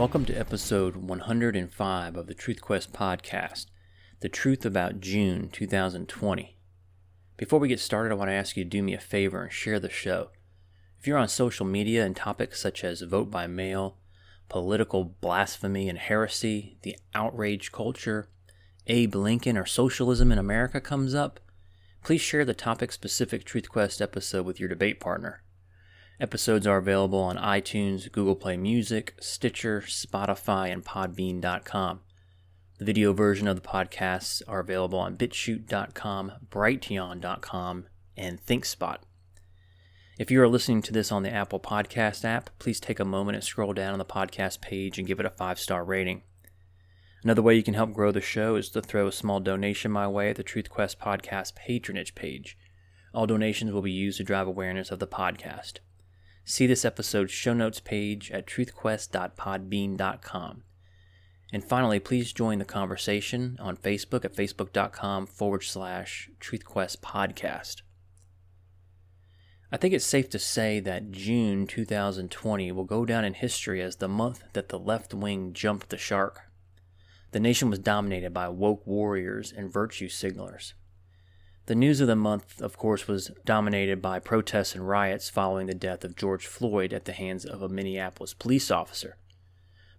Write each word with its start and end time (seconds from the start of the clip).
Welcome 0.00 0.24
to 0.24 0.34
episode 0.34 0.96
105 0.96 2.16
of 2.16 2.26
the 2.26 2.32
Truth 2.32 2.62
Quest 2.62 2.90
podcast, 2.90 3.66
The 4.20 4.30
Truth 4.30 4.64
About 4.64 5.00
June 5.00 5.50
2020. 5.50 6.56
Before 7.36 7.58
we 7.58 7.68
get 7.68 7.80
started, 7.80 8.10
I 8.10 8.14
want 8.14 8.30
to 8.30 8.34
ask 8.34 8.56
you 8.56 8.64
to 8.64 8.70
do 8.70 8.82
me 8.82 8.94
a 8.94 8.98
favor 8.98 9.42
and 9.42 9.52
share 9.52 9.78
the 9.78 9.90
show. 9.90 10.30
If 10.98 11.06
you're 11.06 11.18
on 11.18 11.28
social 11.28 11.66
media 11.66 12.06
and 12.06 12.16
topics 12.16 12.58
such 12.58 12.82
as 12.82 13.02
vote 13.02 13.30
by 13.30 13.46
mail, 13.46 13.98
political 14.48 15.04
blasphemy 15.04 15.86
and 15.86 15.98
heresy, 15.98 16.78
the 16.80 16.96
outrage 17.14 17.70
culture, 17.70 18.30
Abe 18.86 19.14
Lincoln, 19.14 19.58
or 19.58 19.66
socialism 19.66 20.32
in 20.32 20.38
America 20.38 20.80
comes 20.80 21.14
up, 21.14 21.40
please 22.02 22.22
share 22.22 22.46
the 22.46 22.54
topic 22.54 22.90
specific 22.90 23.44
Truth 23.44 23.68
Quest 23.68 24.00
episode 24.00 24.46
with 24.46 24.58
your 24.58 24.70
debate 24.70 24.98
partner. 24.98 25.42
Episodes 26.20 26.66
are 26.66 26.76
available 26.76 27.18
on 27.18 27.38
iTunes, 27.38 28.12
Google 28.12 28.36
Play 28.36 28.58
Music, 28.58 29.14
Stitcher, 29.20 29.80
Spotify, 29.80 30.70
and 30.70 30.84
Podbean.com. 30.84 32.00
The 32.78 32.84
video 32.84 33.14
version 33.14 33.48
of 33.48 33.56
the 33.56 33.66
podcasts 33.66 34.42
are 34.46 34.60
available 34.60 34.98
on 34.98 35.16
bitchute.com, 35.16 36.32
brighteon.com, 36.50 37.86
and 38.18 38.44
ThinkSpot. 38.44 38.98
If 40.18 40.30
you 40.30 40.42
are 40.42 40.48
listening 40.48 40.82
to 40.82 40.92
this 40.92 41.10
on 41.10 41.22
the 41.22 41.32
Apple 41.32 41.58
Podcast 41.58 42.26
app, 42.26 42.50
please 42.58 42.80
take 42.80 43.00
a 43.00 43.04
moment 43.06 43.36
and 43.36 43.44
scroll 43.44 43.72
down 43.72 43.94
on 43.94 43.98
the 43.98 44.04
podcast 44.04 44.60
page 44.60 44.98
and 44.98 45.08
give 45.08 45.20
it 45.20 45.26
a 45.26 45.30
five 45.30 45.58
star 45.58 45.82
rating. 45.82 46.22
Another 47.24 47.40
way 47.40 47.54
you 47.54 47.62
can 47.62 47.74
help 47.74 47.94
grow 47.94 48.12
the 48.12 48.20
show 48.20 48.56
is 48.56 48.68
to 48.70 48.82
throw 48.82 49.06
a 49.06 49.12
small 49.12 49.40
donation 49.40 49.90
my 49.90 50.06
way 50.06 50.28
at 50.28 50.36
the 50.36 50.42
Truth 50.42 50.68
Quest 50.68 51.00
Podcast 51.00 51.54
patronage 51.54 52.14
page. 52.14 52.58
All 53.14 53.26
donations 53.26 53.72
will 53.72 53.80
be 53.80 53.90
used 53.90 54.18
to 54.18 54.24
drive 54.24 54.46
awareness 54.46 54.90
of 54.90 54.98
the 54.98 55.06
podcast. 55.06 55.78
See 56.44 56.66
this 56.66 56.84
episode's 56.84 57.32
show 57.32 57.54
notes 57.54 57.80
page 57.80 58.30
at 58.30 58.46
truthquest.podbean.com. 58.46 60.64
And 61.52 61.64
finally, 61.64 61.98
please 61.98 62.32
join 62.32 62.58
the 62.58 62.64
conversation 62.64 63.56
on 63.60 63.76
Facebook 63.76 64.24
at 64.24 64.34
facebook.com 64.34 65.26
forward 65.26 65.64
slash 65.64 66.30
truthquest 66.40 66.98
podcast. 66.98 67.82
I 69.72 69.76
think 69.76 69.94
it's 69.94 70.04
safe 70.04 70.28
to 70.30 70.38
say 70.38 70.80
that 70.80 71.12
June 71.12 71.66
2020 71.66 72.72
will 72.72 72.84
go 72.84 73.04
down 73.04 73.24
in 73.24 73.34
history 73.34 73.80
as 73.80 73.96
the 73.96 74.08
month 74.08 74.42
that 74.52 74.68
the 74.68 74.78
left 74.78 75.14
wing 75.14 75.52
jumped 75.52 75.90
the 75.90 75.98
shark. 75.98 76.40
The 77.32 77.40
nation 77.40 77.70
was 77.70 77.78
dominated 77.78 78.34
by 78.34 78.48
woke 78.48 78.84
warriors 78.84 79.52
and 79.52 79.72
virtue 79.72 80.08
signalers. 80.08 80.72
The 81.70 81.76
news 81.76 82.00
of 82.00 82.08
the 82.08 82.16
month, 82.16 82.60
of 82.60 82.76
course, 82.76 83.06
was 83.06 83.30
dominated 83.44 84.02
by 84.02 84.18
protests 84.18 84.74
and 84.74 84.88
riots 84.88 85.30
following 85.30 85.68
the 85.68 85.72
death 85.72 86.02
of 86.02 86.16
George 86.16 86.44
Floyd 86.48 86.92
at 86.92 87.04
the 87.04 87.12
hands 87.12 87.44
of 87.44 87.62
a 87.62 87.68
Minneapolis 87.68 88.34
police 88.34 88.72
officer. 88.72 89.18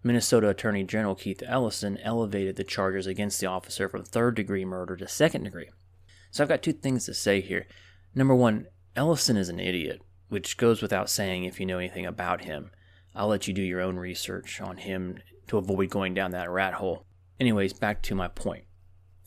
Minnesota 0.04 0.50
Attorney 0.50 0.84
General 0.84 1.16
Keith 1.16 1.42
Ellison 1.46 1.98
elevated 2.00 2.58
the 2.58 2.66
charges 2.66 3.08
against 3.08 3.40
the 3.40 3.48
officer 3.48 3.88
from 3.88 4.04
third 4.04 4.36
degree 4.36 4.66
murder 4.66 4.98
to 4.98 5.08
second 5.08 5.46
degree. 5.46 5.70
So 6.30 6.44
I've 6.44 6.50
got 6.50 6.62
two 6.62 6.74
things 6.74 7.06
to 7.06 7.14
say 7.14 7.40
here. 7.40 7.68
Number 8.14 8.36
one, 8.36 8.68
Ellison 8.98 9.38
is 9.38 9.48
an 9.48 9.62
idiot, 9.62 10.02
which 10.28 10.58
goes 10.58 10.82
without 10.82 11.10
saying 11.10 11.46
if 11.46 11.58
you 11.58 11.66
know 11.66 11.78
anything 11.78 12.06
about 12.06 12.42
him. 12.42 12.72
I'll 13.16 13.30
let 13.30 13.48
you 13.48 13.54
do 13.54 13.62
your 13.62 13.80
own 13.80 13.96
research 13.96 14.60
on 14.60 14.76
him 14.76 15.20
to 15.48 15.58
avoid 15.58 15.90
going 15.90 16.16
down 16.16 16.32
that 16.32 16.52
rat 16.52 16.74
hole. 16.74 17.06
Anyways, 17.40 17.72
back 17.72 18.02
to 18.02 18.14
my 18.14 18.28
point. 18.28 18.66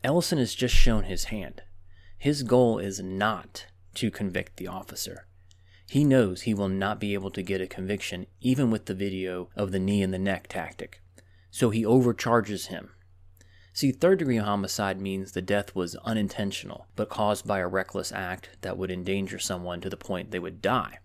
Ellison 0.03 0.37
has 0.37 0.55
just 0.55 0.75
shown 0.75 1.05
his 1.05 1.25
hand. 1.25 1.63
His 2.19 2.43
goal 2.43 2.79
is 2.79 3.01
not 3.01 3.67
to 3.95 4.11
convict 4.11 4.57
the 4.57 4.69
officer. 4.69 5.27
He 5.87 6.05
knows 6.05 6.43
he 6.43 6.55
will 6.55 6.69
not 6.69 6.99
be 6.99 7.15
able 7.15 7.31
to 7.31 7.43
get 7.43 7.61
a 7.61 7.67
conviction 7.67 8.27
even 8.41 8.71
with 8.71 8.87
the 8.87 8.95
video 8.95 9.51
of 9.55 9.71
the 9.73 9.79
knee 9.79 10.03
in 10.03 10.11
the 10.11 10.19
neck 10.19 10.49
tactic. 10.49 11.01
So 11.51 11.71
he 11.71 11.85
overcharges 11.85 12.67
him. 12.67 12.91
See, 13.73 13.93
third 13.93 14.21
degree 14.21 14.37
homicide 14.37 15.01
means 15.01 15.33
the 15.33 15.43
death 15.43 15.75
was 15.75 15.97
unintentional, 15.97 16.87
but 16.97 17.09
caused 17.09 17.47
by 17.47 17.59
a 17.59 17.69
reckless 17.69 18.13
act 18.13 18.51
that 18.61 18.79
would 18.79 18.91
endanger 18.91 19.39
someone 19.39 19.81
to 19.81 19.91
the 19.91 19.97
point 19.97 20.31
they 20.31 20.39
would 20.39 20.63
die. 20.63 20.99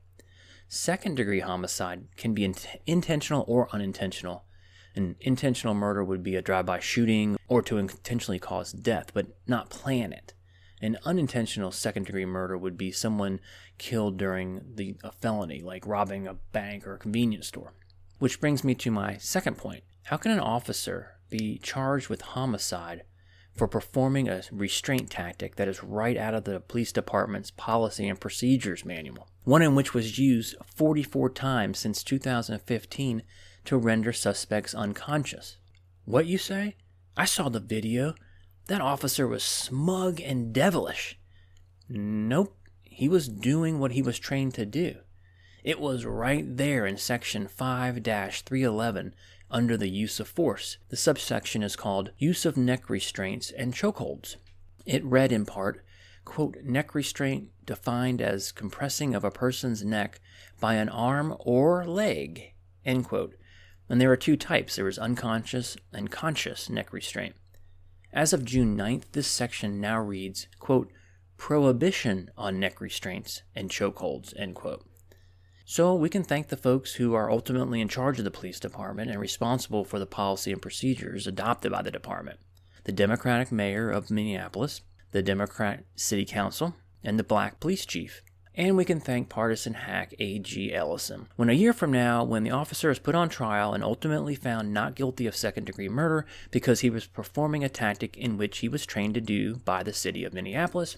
Second 0.67 1.15
degree 1.15 1.39
homicide 1.39 2.05
can 2.15 2.35
be 2.35 2.45
in- 2.45 2.53
intentional 2.85 3.43
or 3.47 3.67
unintentional. 3.73 4.45
An 4.95 5.15
intentional 5.19 5.73
murder 5.73 6.03
would 6.03 6.21
be 6.21 6.35
a 6.35 6.43
drive 6.43 6.67
by 6.67 6.79
shooting 6.79 7.37
or 7.47 7.63
to 7.63 7.77
intentionally 7.79 8.39
cause 8.39 8.71
death, 8.71 9.11
but 9.13 9.27
not 9.47 9.71
plan 9.71 10.13
it. 10.13 10.33
An 10.81 10.97
unintentional 11.03 11.71
second 11.71 12.05
degree 12.05 12.25
murder 12.25 12.57
would 12.57 12.77
be 12.77 12.91
someone 12.91 13.39
killed 13.77 14.17
during 14.17 14.61
the, 14.75 14.95
a 15.03 15.11
felony, 15.11 15.61
like 15.61 15.85
robbing 15.85 16.27
a 16.27 16.35
bank 16.35 16.87
or 16.87 16.93
a 16.93 16.99
convenience 16.99 17.47
store. 17.47 17.73
Which 18.19 18.39
brings 18.39 18.63
me 18.63 18.75
to 18.75 18.91
my 18.91 19.17
second 19.17 19.57
point. 19.57 19.83
How 20.03 20.17
can 20.17 20.31
an 20.31 20.39
officer 20.39 21.17
be 21.29 21.59
charged 21.59 22.09
with 22.09 22.21
homicide 22.21 23.03
for 23.55 23.67
performing 23.67 24.29
a 24.29 24.43
restraint 24.51 25.09
tactic 25.09 25.57
that 25.57 25.67
is 25.67 25.83
right 25.83 26.17
out 26.17 26.33
of 26.33 26.45
the 26.45 26.61
police 26.61 26.91
department's 26.91 27.51
policy 27.51 28.07
and 28.07 28.19
procedures 28.19 28.85
manual? 28.85 29.27
One 29.43 29.61
in 29.61 29.75
which 29.75 29.93
was 29.93 30.17
used 30.17 30.55
44 30.75 31.29
times 31.31 31.79
since 31.79 32.03
2015 32.03 33.23
to 33.65 33.77
render 33.77 34.13
suspects 34.13 34.73
unconscious. 34.73 35.57
What 36.05 36.25
you 36.25 36.37
say? 36.37 36.75
I 37.17 37.25
saw 37.25 37.49
the 37.49 37.59
video. 37.59 38.15
That 38.69 38.81
officer 38.81 39.27
was 39.27 39.43
smug 39.43 40.21
and 40.21 40.53
devilish. 40.53 41.17
Nope, 41.89 42.55
he 42.83 43.09
was 43.09 43.27
doing 43.27 43.79
what 43.79 43.93
he 43.93 44.03
was 44.03 44.19
trained 44.19 44.53
to 44.53 44.65
do. 44.67 44.97
It 45.63 45.79
was 45.79 46.05
right 46.05 46.45
there 46.55 46.85
in 46.85 46.97
section 46.97 47.47
5 47.47 47.95
311 47.95 49.15
under 49.49 49.75
the 49.75 49.89
use 49.89 50.19
of 50.19 50.27
force. 50.27 50.77
The 50.89 50.97
subsection 50.97 51.63
is 51.63 51.75
called 51.75 52.11
Use 52.19 52.45
of 52.45 52.57
Neck 52.57 52.91
Restraints 52.91 53.49
and 53.49 53.73
Chokeholds. 53.73 54.35
It 54.85 55.03
read 55.03 55.31
in 55.31 55.47
part, 55.47 55.83
quote, 56.23 56.57
neck 56.63 56.93
restraint 56.93 57.49
defined 57.65 58.21
as 58.21 58.51
compressing 58.51 59.15
of 59.15 59.23
a 59.23 59.31
person's 59.31 59.83
neck 59.83 60.19
by 60.59 60.75
an 60.75 60.89
arm 60.89 61.35
or 61.39 61.87
leg, 61.87 62.53
end 62.85 63.05
quote. 63.05 63.33
And 63.89 63.99
there 63.99 64.11
are 64.11 64.15
two 64.15 64.37
types 64.37 64.75
there 64.75 64.87
is 64.87 64.99
unconscious 64.99 65.75
and 65.91 66.11
conscious 66.11 66.69
neck 66.69 66.93
restraint. 66.93 67.33
As 68.11 68.33
of 68.33 68.43
June 68.43 68.75
9th, 68.75 69.11
this 69.11 69.27
section 69.27 69.79
now 69.79 69.99
reads, 69.99 70.47
quote, 70.59 70.91
prohibition 71.37 72.29
on 72.37 72.59
neck 72.59 72.81
restraints 72.81 73.43
and 73.55 73.69
chokeholds, 73.69 74.33
end 74.37 74.55
quote. 74.55 74.85
So 75.63 75.93
we 75.93 76.09
can 76.09 76.23
thank 76.23 76.47
the 76.47 76.57
folks 76.57 76.95
who 76.95 77.13
are 77.13 77.29
ultimately 77.29 77.79
in 77.79 77.87
charge 77.87 78.17
of 78.17 78.25
the 78.25 78.31
police 78.31 78.59
department 78.59 79.11
and 79.11 79.19
responsible 79.19 79.85
for 79.85 79.99
the 79.99 80.07
policy 80.07 80.51
and 80.51 80.61
procedures 80.61 81.27
adopted 81.27 81.71
by 81.71 81.83
the 81.83 81.91
department. 81.91 82.39
The 82.85 82.91
Democratic 82.91 83.51
mayor 83.51 83.91
of 83.91 84.09
Minneapolis, 84.09 84.81
the 85.11 85.21
Democrat 85.21 85.83
city 85.95 86.25
council, 86.25 86.75
and 87.03 87.19
the 87.19 87.23
black 87.23 87.59
police 87.59 87.85
chief. 87.85 88.23
And 88.59 88.75
we 88.75 88.83
can 88.83 88.99
thank 88.99 89.29
partisan 89.29 89.73
hack 89.73 90.13
A.G. 90.19 90.73
Ellison. 90.73 91.29
When 91.37 91.49
a 91.49 91.53
year 91.53 91.71
from 91.71 91.93
now, 91.93 92.25
when 92.25 92.43
the 92.43 92.51
officer 92.51 92.89
is 92.89 92.99
put 92.99 93.15
on 93.15 93.29
trial 93.29 93.73
and 93.73 93.81
ultimately 93.81 94.35
found 94.35 94.73
not 94.73 94.95
guilty 94.95 95.25
of 95.27 95.35
second 95.37 95.63
degree 95.63 95.87
murder 95.87 96.25
because 96.51 96.81
he 96.81 96.89
was 96.89 97.07
performing 97.07 97.63
a 97.63 97.69
tactic 97.69 98.17
in 98.17 98.37
which 98.37 98.57
he 98.57 98.67
was 98.67 98.85
trained 98.85 99.13
to 99.13 99.21
do 99.21 99.55
by 99.63 99.81
the 99.81 99.93
city 99.93 100.25
of 100.25 100.33
Minneapolis, 100.33 100.97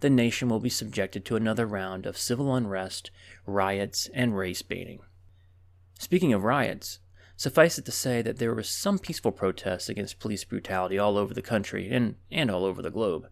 the 0.00 0.10
nation 0.10 0.48
will 0.48 0.58
be 0.58 0.68
subjected 0.68 1.24
to 1.24 1.36
another 1.36 1.66
round 1.66 2.04
of 2.04 2.18
civil 2.18 2.52
unrest, 2.52 3.12
riots, 3.46 4.10
and 4.12 4.36
race 4.36 4.62
baiting. 4.62 4.98
Speaking 6.00 6.32
of 6.32 6.42
riots, 6.42 6.98
suffice 7.36 7.78
it 7.78 7.84
to 7.84 7.92
say 7.92 8.22
that 8.22 8.38
there 8.38 8.52
were 8.52 8.64
some 8.64 8.98
peaceful 8.98 9.30
protests 9.30 9.88
against 9.88 10.18
police 10.18 10.42
brutality 10.42 10.98
all 10.98 11.16
over 11.16 11.32
the 11.32 11.42
country 11.42 11.88
and, 11.92 12.16
and 12.32 12.50
all 12.50 12.64
over 12.64 12.82
the 12.82 12.90
globe. 12.90 13.28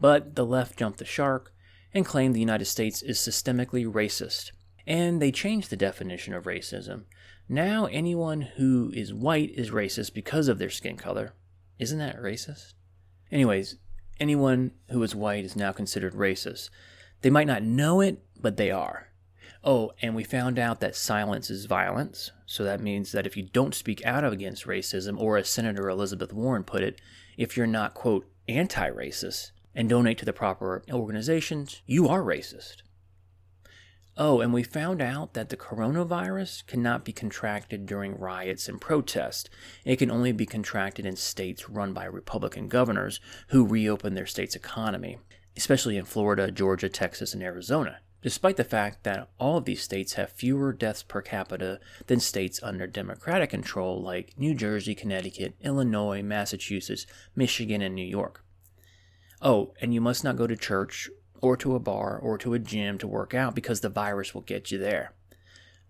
But 0.00 0.34
the 0.34 0.44
left 0.44 0.76
jumped 0.76 0.98
the 0.98 1.04
shark 1.04 1.52
and 1.94 2.04
claim 2.04 2.32
the 2.32 2.40
United 2.40 2.66
States 2.66 3.02
is 3.02 3.18
systemically 3.18 3.86
racist. 3.86 4.52
And 4.86 5.20
they 5.20 5.32
changed 5.32 5.70
the 5.70 5.76
definition 5.76 6.34
of 6.34 6.44
racism. 6.44 7.04
Now, 7.48 7.86
anyone 7.86 8.42
who 8.42 8.92
is 8.94 9.12
white 9.14 9.50
is 9.54 9.70
racist 9.70 10.14
because 10.14 10.48
of 10.48 10.58
their 10.58 10.70
skin 10.70 10.96
color. 10.96 11.34
Isn't 11.78 11.98
that 11.98 12.20
racist? 12.20 12.74
Anyways, 13.30 13.76
anyone 14.20 14.72
who 14.90 15.02
is 15.02 15.14
white 15.14 15.44
is 15.44 15.56
now 15.56 15.72
considered 15.72 16.14
racist. 16.14 16.70
They 17.22 17.30
might 17.30 17.46
not 17.46 17.62
know 17.62 18.00
it, 18.00 18.22
but 18.40 18.56
they 18.56 18.70
are. 18.70 19.08
Oh, 19.64 19.92
and 20.00 20.14
we 20.14 20.24
found 20.24 20.58
out 20.58 20.80
that 20.80 20.94
silence 20.94 21.50
is 21.50 21.64
violence. 21.64 22.30
So 22.46 22.64
that 22.64 22.80
means 22.80 23.12
that 23.12 23.26
if 23.26 23.36
you 23.36 23.42
don't 23.42 23.74
speak 23.74 24.04
out 24.04 24.24
against 24.24 24.66
racism, 24.66 25.18
or 25.18 25.36
as 25.36 25.48
Senator 25.48 25.88
Elizabeth 25.88 26.32
Warren 26.32 26.64
put 26.64 26.82
it, 26.82 27.00
if 27.36 27.56
you're 27.56 27.66
not, 27.66 27.94
quote, 27.94 28.26
anti 28.48 28.88
racist, 28.90 29.50
and 29.78 29.88
donate 29.88 30.18
to 30.18 30.24
the 30.24 30.32
proper 30.32 30.82
organizations, 30.90 31.82
you 31.86 32.08
are 32.08 32.20
racist. 32.20 32.78
Oh, 34.16 34.40
and 34.40 34.52
we 34.52 34.64
found 34.64 35.00
out 35.00 35.34
that 35.34 35.50
the 35.50 35.56
coronavirus 35.56 36.66
cannot 36.66 37.04
be 37.04 37.12
contracted 37.12 37.86
during 37.86 38.18
riots 38.18 38.68
and 38.68 38.80
protests. 38.80 39.48
It 39.84 40.00
can 40.00 40.10
only 40.10 40.32
be 40.32 40.46
contracted 40.46 41.06
in 41.06 41.14
states 41.14 41.70
run 41.70 41.92
by 41.92 42.06
Republican 42.06 42.66
governors 42.66 43.20
who 43.50 43.64
reopen 43.64 44.14
their 44.14 44.26
state's 44.26 44.56
economy, 44.56 45.18
especially 45.56 45.96
in 45.96 46.06
Florida, 46.06 46.50
Georgia, 46.50 46.88
Texas, 46.88 47.32
and 47.32 47.40
Arizona. 47.40 48.00
despite 48.20 48.56
the 48.56 48.64
fact 48.64 49.04
that 49.04 49.28
all 49.38 49.58
of 49.58 49.64
these 49.64 49.82
states 49.82 50.14
have 50.14 50.30
fewer 50.32 50.72
deaths 50.72 51.02
per 51.02 51.22
capita 51.22 51.78
than 52.06 52.20
states 52.20 52.60
under 52.62 52.86
Democratic 52.86 53.50
control 53.50 54.02
like 54.02 54.34
New 54.36 54.54
Jersey, 54.54 54.94
Connecticut, 54.94 55.54
Illinois, 55.60 56.22
Massachusetts, 56.22 57.06
Michigan, 57.36 57.80
and 57.80 57.94
New 57.94 58.04
York. 58.04 58.44
Oh, 59.40 59.74
and 59.80 59.94
you 59.94 60.00
must 60.00 60.24
not 60.24 60.36
go 60.36 60.46
to 60.46 60.56
church 60.56 61.08
or 61.40 61.56
to 61.56 61.74
a 61.74 61.80
bar 61.80 62.18
or 62.18 62.38
to 62.38 62.54
a 62.54 62.58
gym 62.58 62.98
to 62.98 63.06
work 63.06 63.34
out 63.34 63.54
because 63.54 63.80
the 63.80 63.88
virus 63.88 64.34
will 64.34 64.42
get 64.42 64.70
you 64.70 64.78
there. 64.78 65.12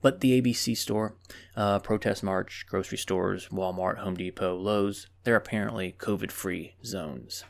But 0.00 0.20
the 0.20 0.40
ABC 0.40 0.76
store, 0.76 1.16
uh, 1.56 1.80
protest 1.80 2.22
march, 2.22 2.66
grocery 2.68 2.98
stores, 2.98 3.48
Walmart, 3.48 3.98
Home 3.98 4.16
Depot, 4.16 4.56
Lowe's, 4.56 5.08
they're 5.24 5.36
apparently 5.36 5.94
COVID 5.98 6.30
free 6.30 6.74
zones. 6.84 7.44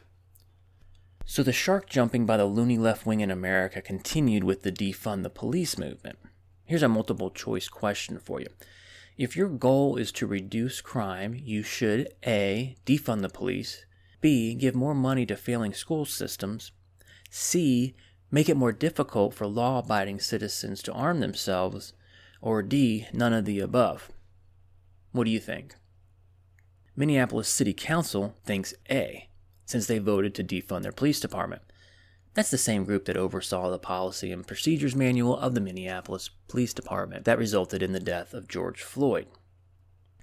So 1.26 1.42
the 1.42 1.52
shark 1.52 1.90
jumping 1.90 2.24
by 2.24 2.38
the 2.38 2.46
loony 2.46 2.78
left 2.78 3.04
wing 3.04 3.20
in 3.20 3.30
America 3.30 3.82
continued 3.82 4.44
with 4.44 4.62
the 4.62 4.72
defund 4.72 5.24
the 5.24 5.30
police 5.30 5.76
movement. 5.76 6.18
Here's 6.64 6.82
a 6.82 6.88
multiple 6.88 7.30
choice 7.30 7.68
question 7.68 8.18
for 8.18 8.40
you. 8.40 8.46
If 9.18 9.36
your 9.36 9.48
goal 9.48 9.96
is 9.96 10.10
to 10.12 10.26
reduce 10.26 10.80
crime, 10.80 11.34
you 11.34 11.62
should 11.62 12.08
A. 12.26 12.76
defund 12.86 13.20
the 13.20 13.28
police, 13.28 13.84
B. 14.20 14.54
give 14.54 14.74
more 14.74 14.94
money 14.94 15.24
to 15.26 15.36
failing 15.36 15.72
school 15.72 16.04
systems, 16.04 16.72
C. 17.30 17.94
make 18.30 18.48
it 18.48 18.56
more 18.56 18.72
difficult 18.72 19.34
for 19.34 19.46
law 19.46 19.78
abiding 19.78 20.20
citizens 20.20 20.82
to 20.82 20.92
arm 20.92 21.20
themselves, 21.20 21.92
or 22.40 22.62
D. 22.62 23.06
none 23.12 23.32
of 23.32 23.44
the 23.44 23.60
above. 23.60 24.10
What 25.12 25.24
do 25.24 25.30
you 25.30 25.40
think? 25.40 25.74
Minneapolis 26.96 27.48
City 27.48 27.72
Council 27.72 28.34
thinks 28.44 28.74
A 28.90 29.28
since 29.64 29.86
they 29.86 29.98
voted 29.98 30.34
to 30.34 30.42
defund 30.42 30.82
their 30.82 30.92
police 30.92 31.20
department. 31.20 31.62
That's 32.34 32.50
the 32.50 32.58
same 32.58 32.84
group 32.84 33.04
that 33.04 33.16
oversaw 33.16 33.70
the 33.70 33.78
policy 33.78 34.32
and 34.32 34.46
procedures 34.46 34.96
manual 34.96 35.36
of 35.36 35.54
the 35.54 35.60
Minneapolis 35.60 36.30
Police 36.48 36.72
Department 36.72 37.24
that 37.24 37.38
resulted 37.38 37.82
in 37.82 37.92
the 37.92 38.00
death 38.00 38.32
of 38.32 38.48
George 38.48 38.82
Floyd. 38.82 39.26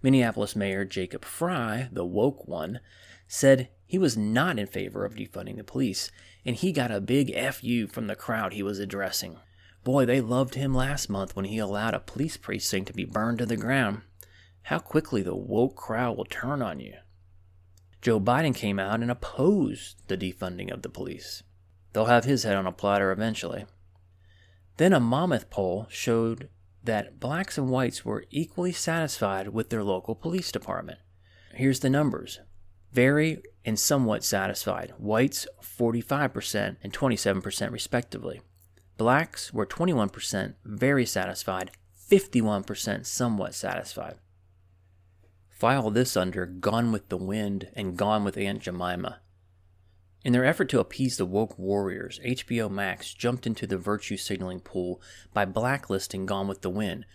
Minneapolis 0.01 0.56
Mayor 0.56 0.86
Jacob 0.86 1.25
Frey, 1.25 1.89
the 1.92 2.06
woke 2.06 2.47
one, 2.47 2.80
said 3.27 3.69
he 3.86 3.98
was 3.98 4.18
not 4.18 4.58
in 4.58 4.68
favor 4.68 5.06
of 5.06 5.16
defunding 5.16 5.58
the 5.58 5.64
police, 5.64 6.12
and 6.44 6.56
he 6.56 6.72
got 6.72 6.92
a 6.92 7.02
big 7.02 7.34
FU 7.54 7.88
from 7.88 8.08
the 8.08 8.16
crowd 8.16 8.54
he 8.54 8.64
was 8.64 8.80
addressing. 8.80 9.38
Boy, 9.84 10.06
they 10.06 10.22
loved 10.22 10.56
him 10.56 10.74
last 10.74 11.10
month 11.10 11.36
when 11.36 11.46
he 11.46 11.60
allowed 11.60 11.94
a 11.94 12.00
police 12.00 12.38
precinct 12.38 12.88
to 12.88 12.94
be 12.94 13.06
burned 13.06 13.38
to 13.38 13.46
the 13.46 13.58
ground. 13.58 14.02
How 14.64 14.80
quickly 14.80 15.22
the 15.22 15.36
woke 15.36 15.76
crowd 15.76 16.18
will 16.18 16.26
turn 16.26 16.62
on 16.62 16.80
you. 16.80 16.96
Joe 18.02 18.20
Biden 18.20 18.56
came 18.56 18.80
out 18.80 19.02
and 19.02 19.12
opposed 19.12 20.08
the 20.08 20.18
defunding 20.18 20.72
of 20.72 20.81
the 20.81 20.90
police. 20.90 21.44
They'll 21.94 22.06
have 22.06 22.26
his 22.26 22.44
head 22.44 22.56
on 22.56 22.68
a 22.68 22.72
platter 22.72 23.12
eventually. 23.12 23.66
Then 24.78 24.92
a 24.92 25.00
Monmouth 25.00 25.50
poll 25.50 25.88
showed 25.90 26.50
that 26.84 27.20
blacks 27.20 27.58
and 27.58 27.70
whites 27.70 28.04
were 28.04 28.26
equally 28.30 28.72
satisfied 28.72 29.50
with 29.50 29.70
their 29.70 29.84
local 29.84 30.16
police 30.16 30.52
department. 30.52 31.00
Here's 31.54 31.80
the 31.80 31.90
numbers 31.90 32.40
very 32.95 33.44
and 33.65 33.77
somewhat 33.77 34.24
satisfied. 34.24 34.94
Whites 34.97 35.45
45% 35.62 36.77
and 36.81 36.94
27% 36.94 37.71
respectively. 37.71 38.42
Blacks 38.97 39.53
were 39.53 39.65
21% 39.65 40.53
very 40.63 41.06
satisfied, 41.06 41.71
51% 42.09 43.06
somewhat 43.06 43.53
satisfied. 43.53 44.15
File 45.50 45.92
this 45.92 46.15
under 46.15 46.45
Gone 46.45 46.94
with 46.94 47.09
the 47.09 47.18
Wind 47.18 47.69
and 47.75 47.97
Gone 47.97 48.24
with 48.24 48.38
Aunt 48.38 48.62
Jemima. 48.62 49.19
In 50.24 50.31
their 50.31 50.45
effort 50.45 50.69
to 50.69 50.80
appease 50.80 51.18
the 51.18 51.25
woke 51.25 51.59
warriors, 51.59 52.19
HBO 52.25 52.71
Max 52.71 53.13
jumped 53.13 53.45
into 53.45 53.68
the 53.68 53.77
virtue 53.77 54.18
signaling 54.18 54.62
pool 54.62 55.01
by 55.33 55.44
blacklisting 55.44 56.25
Gone 56.25 56.47
with 56.47 56.62
the 56.62 56.69
Wind. 56.69 57.06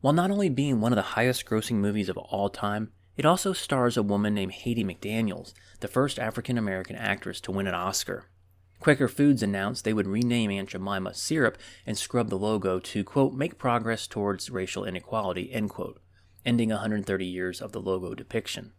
While 0.00 0.14
not 0.14 0.30
only 0.30 0.48
being 0.48 0.80
one 0.80 0.92
of 0.92 0.96
the 0.96 1.02
highest 1.02 1.44
grossing 1.44 1.76
movies 1.76 2.08
of 2.08 2.16
all 2.16 2.48
time, 2.48 2.92
it 3.18 3.26
also 3.26 3.52
stars 3.52 3.98
a 3.98 4.02
woman 4.02 4.32
named 4.32 4.52
Hattie 4.52 4.84
McDaniels, 4.84 5.52
the 5.80 5.88
first 5.88 6.18
African 6.18 6.56
American 6.56 6.96
actress 6.96 7.42
to 7.42 7.52
win 7.52 7.66
an 7.66 7.74
Oscar. 7.74 8.24
Quaker 8.80 9.08
Foods 9.08 9.42
announced 9.42 9.84
they 9.84 9.92
would 9.92 10.06
rename 10.06 10.50
Aunt 10.50 10.70
Jemima 10.70 11.12
syrup 11.12 11.58
and 11.84 11.98
scrub 11.98 12.30
the 12.30 12.38
logo 12.38 12.78
to, 12.78 13.04
quote, 13.04 13.34
make 13.34 13.58
progress 13.58 14.06
towards 14.06 14.48
racial 14.48 14.84
inequality, 14.84 15.52
end 15.52 15.68
quote 15.68 16.00
ending 16.48 16.70
130 16.70 17.26
years 17.26 17.60
of 17.60 17.72
the 17.72 17.80
logo 17.80 18.14
depiction. 18.14 18.72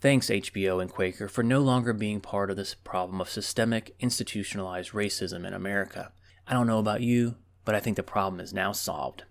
Thanks, 0.00 0.28
HBO 0.28 0.80
and 0.80 0.90
Quaker, 0.90 1.28
for 1.28 1.42
no 1.42 1.60
longer 1.60 1.92
being 1.92 2.20
part 2.20 2.50
of 2.50 2.56
this 2.56 2.74
problem 2.74 3.20
of 3.20 3.28
systemic, 3.28 3.94
institutionalized 4.00 4.92
racism 4.92 5.46
in 5.46 5.52
America. 5.52 6.12
I 6.46 6.54
don't 6.54 6.66
know 6.66 6.78
about 6.78 7.02
you, 7.02 7.36
but 7.64 7.74
I 7.74 7.80
think 7.80 7.96
the 7.96 8.02
problem 8.02 8.40
is 8.40 8.54
now 8.54 8.72
solved. 8.72 9.24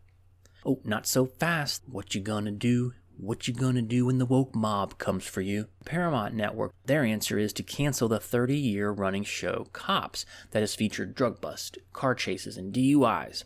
Oh, 0.65 0.79
not 0.83 1.07
so 1.07 1.25
fast. 1.25 1.83
What 1.87 2.13
you 2.13 2.21
gonna 2.21 2.51
do? 2.51 2.93
What 3.17 3.47
you 3.47 3.53
gonna 3.53 3.81
do 3.81 4.05
when 4.05 4.17
the 4.17 4.25
woke 4.25 4.53
mob 4.55 4.97
comes 4.97 5.25
for 5.25 5.41
you? 5.41 5.67
Paramount 5.85 6.35
Network, 6.35 6.73
their 6.85 7.03
answer 7.03 7.37
is 7.37 7.53
to 7.53 7.63
cancel 7.63 8.07
the 8.07 8.19
30 8.19 8.55
year 8.57 8.91
running 8.91 9.23
show 9.23 9.67
Cops 9.73 10.25
that 10.51 10.59
has 10.61 10.75
featured 10.75 11.15
drug 11.15 11.41
busts, 11.41 11.77
car 11.93 12.13
chases, 12.13 12.57
and 12.57 12.73
DUIs 12.73 13.43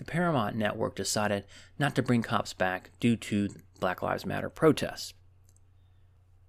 the 0.00 0.04
Paramount 0.06 0.56
Network 0.56 0.96
decided 0.96 1.44
not 1.78 1.94
to 1.94 2.02
bring 2.02 2.22
cops 2.22 2.54
back 2.54 2.88
due 3.00 3.18
to 3.18 3.50
Black 3.80 4.00
Lives 4.00 4.24
Matter 4.24 4.48
protests. 4.48 5.12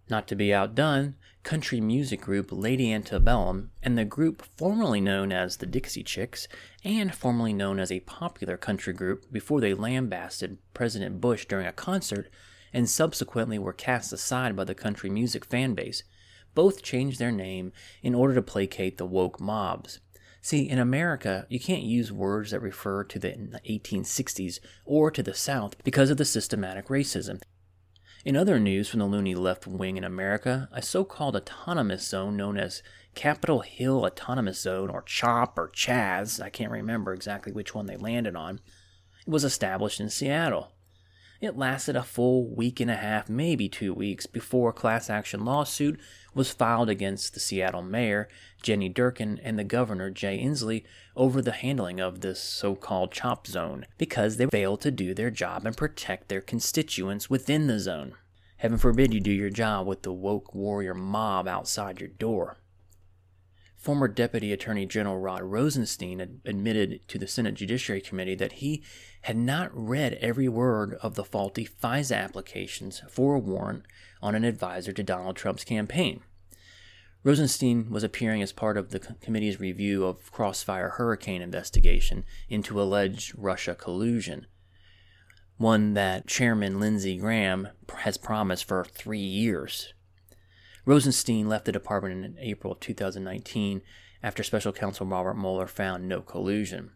Not 0.10 0.26
to 0.30 0.38
be 0.38 0.54
outdone, 0.54 1.16
country 1.44 1.82
music 1.82 2.22
group 2.22 2.48
Lady 2.50 2.94
Antebellum 2.94 3.72
and 3.84 3.98
the 3.98 4.06
group 4.06 4.42
formerly 4.56 5.02
known 5.02 5.34
as 5.34 5.58
the 5.58 5.66
Dixie 5.66 6.02
Chicks 6.02 6.48
and 6.86 7.14
formerly 7.14 7.52
known 7.52 7.78
as 7.78 7.92
a 7.92 8.00
popular 8.02 8.56
country 8.56 8.94
group 8.94 9.30
before 9.34 9.60
they 9.60 9.74
lambasted 9.74 10.58
President 10.74 11.20
Bush 11.20 11.46
during 11.46 11.68
a 11.68 11.74
concert 11.74 12.30
and 12.74 12.90
subsequently 12.90 13.60
were 13.60 13.74
cast 13.74 14.14
aside 14.14 14.56
by 14.56 14.64
the 14.64 14.76
country 14.76 15.10
music 15.10 15.46
fan 15.46 15.74
base, 15.74 16.04
both 16.54 16.84
changed 16.84 17.20
their 17.20 17.32
name 17.32 17.72
in 18.02 18.16
order 18.16 18.34
to 18.36 18.42
placate 18.42 18.98
the 18.98 19.06
woke 19.06 19.40
mobs. 19.40 20.00
See, 20.42 20.68
in 20.68 20.80
America, 20.80 21.46
you 21.50 21.60
can't 21.60 21.84
use 21.84 22.12
words 22.12 22.52
that 22.52 22.62
refer 22.62 23.04
to 23.04 23.20
the 23.20 23.60
1860s 23.70 24.60
or 24.86 25.12
to 25.12 25.22
the 25.22 25.36
South 25.36 25.76
because 25.84 26.10
of 26.10 26.18
the 26.18 26.26
systematic 26.26 26.88
racism. 26.88 27.42
In 28.26 28.36
other 28.36 28.60
news 28.60 28.90
from 28.90 29.00
the 29.00 29.06
loony 29.06 29.36
left 29.36 29.66
wing 29.66 29.98
in 29.98 30.04
America, 30.04 30.70
a 30.72 30.82
so 30.82 31.04
called 31.04 31.36
autonomous 31.36 32.08
zone 32.08 32.38
known 32.38 32.58
as 32.58 32.84
Capitol 33.14 33.60
Hill 33.60 34.06
Autonomous 34.06 34.62
Zone, 34.62 34.90
or 34.90 35.02
CHOP 35.02 35.58
or 35.58 35.70
CHAZ, 35.70 36.40
I 36.42 36.50
can't 36.50 36.72
remember 36.72 37.14
exactly 37.14 37.52
which 37.52 37.76
one 37.76 37.86
they 37.86 37.98
landed 37.98 38.36
on, 38.36 38.60
was 39.28 39.44
established 39.44 40.00
in 40.00 40.10
Seattle. 40.10 40.72
It 41.42 41.58
lasted 41.58 41.96
a 41.96 42.04
full 42.04 42.46
week 42.46 42.80
and 42.80 42.92
a 42.92 42.96
half, 42.96 43.28
maybe 43.28 43.68
two 43.68 43.96
weeks, 43.96 44.28
before 44.28 44.70
a 44.70 44.74
class 44.74 45.10
action 45.10 45.44
lawsuit 45.44 46.00
was 46.36 46.52
filed 46.52 46.88
against 46.88 47.34
the 47.34 47.40
Seattle 47.40 47.82
mayor, 47.82 48.30
Jenny 48.62 48.92
Durkan, 48.92 49.40
and 49.42 49.58
the 49.58 49.64
governor, 49.64 50.12
Jay 50.12 50.38
Inslee, 50.38 50.84
over 51.16 51.42
the 51.42 51.52
handling 51.52 52.00
of 52.00 52.22
this 52.22 52.40
so 52.40 52.76
called 52.76 53.12
chop 53.12 53.48
zone 53.48 53.88
because 53.98 54.38
they 54.38 54.46
failed 54.46 54.82
to 54.82 54.92
do 54.92 55.16
their 55.16 55.32
job 55.32 55.66
and 55.66 55.76
protect 55.76 56.30
their 56.30 56.42
constituents 56.42 57.28
within 57.28 57.66
the 57.66 57.80
zone. 57.80 58.14
Heaven 58.58 58.78
forbid 58.78 59.12
you 59.12 59.20
do 59.20 59.32
your 59.32 59.50
job 59.50 59.88
with 59.88 60.04
the 60.04 60.14
woke 60.14 60.54
warrior 60.54 60.94
mob 60.94 61.48
outside 61.48 62.00
your 62.00 62.10
door. 62.10 62.58
Former 63.82 64.08
Deputy 64.08 64.54
Attorney 64.54 64.86
General 64.86 65.18
Rod 65.18 65.42
Rosenstein 65.42 66.22
admitted 66.46 67.00
to 67.08 67.18
the 67.18 67.28
Senate 67.28 67.56
Judiciary 67.56 68.00
Committee 68.00 68.36
that 68.36 68.54
he 68.54 68.84
had 69.24 69.36
not 69.36 69.72
read 69.74 70.20
every 70.22 70.48
word 70.48 70.94
of 71.02 71.16
the 71.16 71.24
faulty 71.24 71.68
FISA 71.68 72.16
applications 72.16 73.02
for 73.10 73.34
a 73.34 73.40
warrant 73.40 73.86
on 74.22 74.36
an 74.36 74.44
advisor 74.44 74.94
to 74.94 75.02
Donald 75.02 75.36
Trump's 75.36 75.64
campaign. 75.64 76.22
Rosenstein 77.24 77.90
was 77.90 78.04
appearing 78.04 78.44
as 78.44 78.52
part 78.52 78.78
of 78.78 78.92
the 78.92 79.00
committee's 79.00 79.60
review 79.60 80.06
of 80.06 80.32
Crossfire 80.32 80.90
Hurricane 80.90 81.42
investigation 81.42 82.24
into 82.50 82.80
alleged 82.80 83.34
Russia 83.36 83.74
collusion, 83.74 84.46
one 85.58 85.96
that 85.96 86.28
Chairman 86.28 86.80
Lindsey 86.80 87.18
Graham 87.18 87.70
has 87.98 88.20
promised 88.20 88.66
for 88.66 88.86
three 88.86 89.18
years. 89.18 89.96
Rosenstein 90.86 91.48
left 91.48 91.66
the 91.66 91.72
department 91.72 92.26
in 92.26 92.38
April 92.40 92.74
of 92.74 92.80
2019 92.80 93.82
after 94.24 94.44
special 94.44 94.72
counsel 94.72 95.06
Robert 95.06 95.36
Mueller 95.36 95.68
found 95.68 96.08
no 96.08 96.22
collusion. 96.22 96.92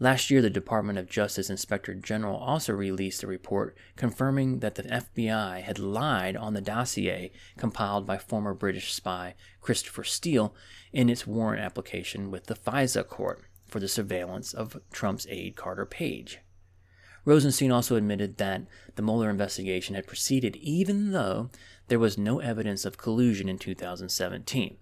Last 0.00 0.30
year, 0.30 0.40
the 0.40 0.48
Department 0.48 0.96
of 0.96 1.10
Justice 1.10 1.50
Inspector 1.50 1.92
General 1.96 2.36
also 2.36 2.72
released 2.72 3.24
a 3.24 3.26
report 3.26 3.76
confirming 3.96 4.60
that 4.60 4.76
the 4.76 4.84
FBI 4.84 5.60
had 5.62 5.80
lied 5.80 6.36
on 6.36 6.54
the 6.54 6.60
dossier 6.60 7.32
compiled 7.56 8.06
by 8.06 8.16
former 8.16 8.54
British 8.54 8.94
spy 8.94 9.34
Christopher 9.60 10.04
Steele 10.04 10.54
in 10.92 11.10
its 11.10 11.26
warrant 11.26 11.62
application 11.62 12.30
with 12.30 12.46
the 12.46 12.54
FISA 12.54 13.08
court 13.08 13.42
for 13.66 13.80
the 13.80 13.88
surveillance 13.88 14.54
of 14.54 14.80
Trump's 14.92 15.26
aide 15.28 15.56
Carter 15.56 15.84
Page. 15.84 16.38
Rosenstein 17.24 17.72
also 17.72 17.96
admitted 17.96 18.38
that 18.38 18.62
the 18.94 19.02
Mueller 19.02 19.28
investigation 19.28 19.96
had 19.96 20.06
proceeded 20.06 20.54
even 20.56 21.10
though 21.10 21.50
there 21.88 21.98
was 21.98 22.16
no 22.16 22.38
evidence 22.40 22.84
of 22.84 22.96
collusion 22.98 23.48
in 23.48 23.58
2017. 23.58 24.78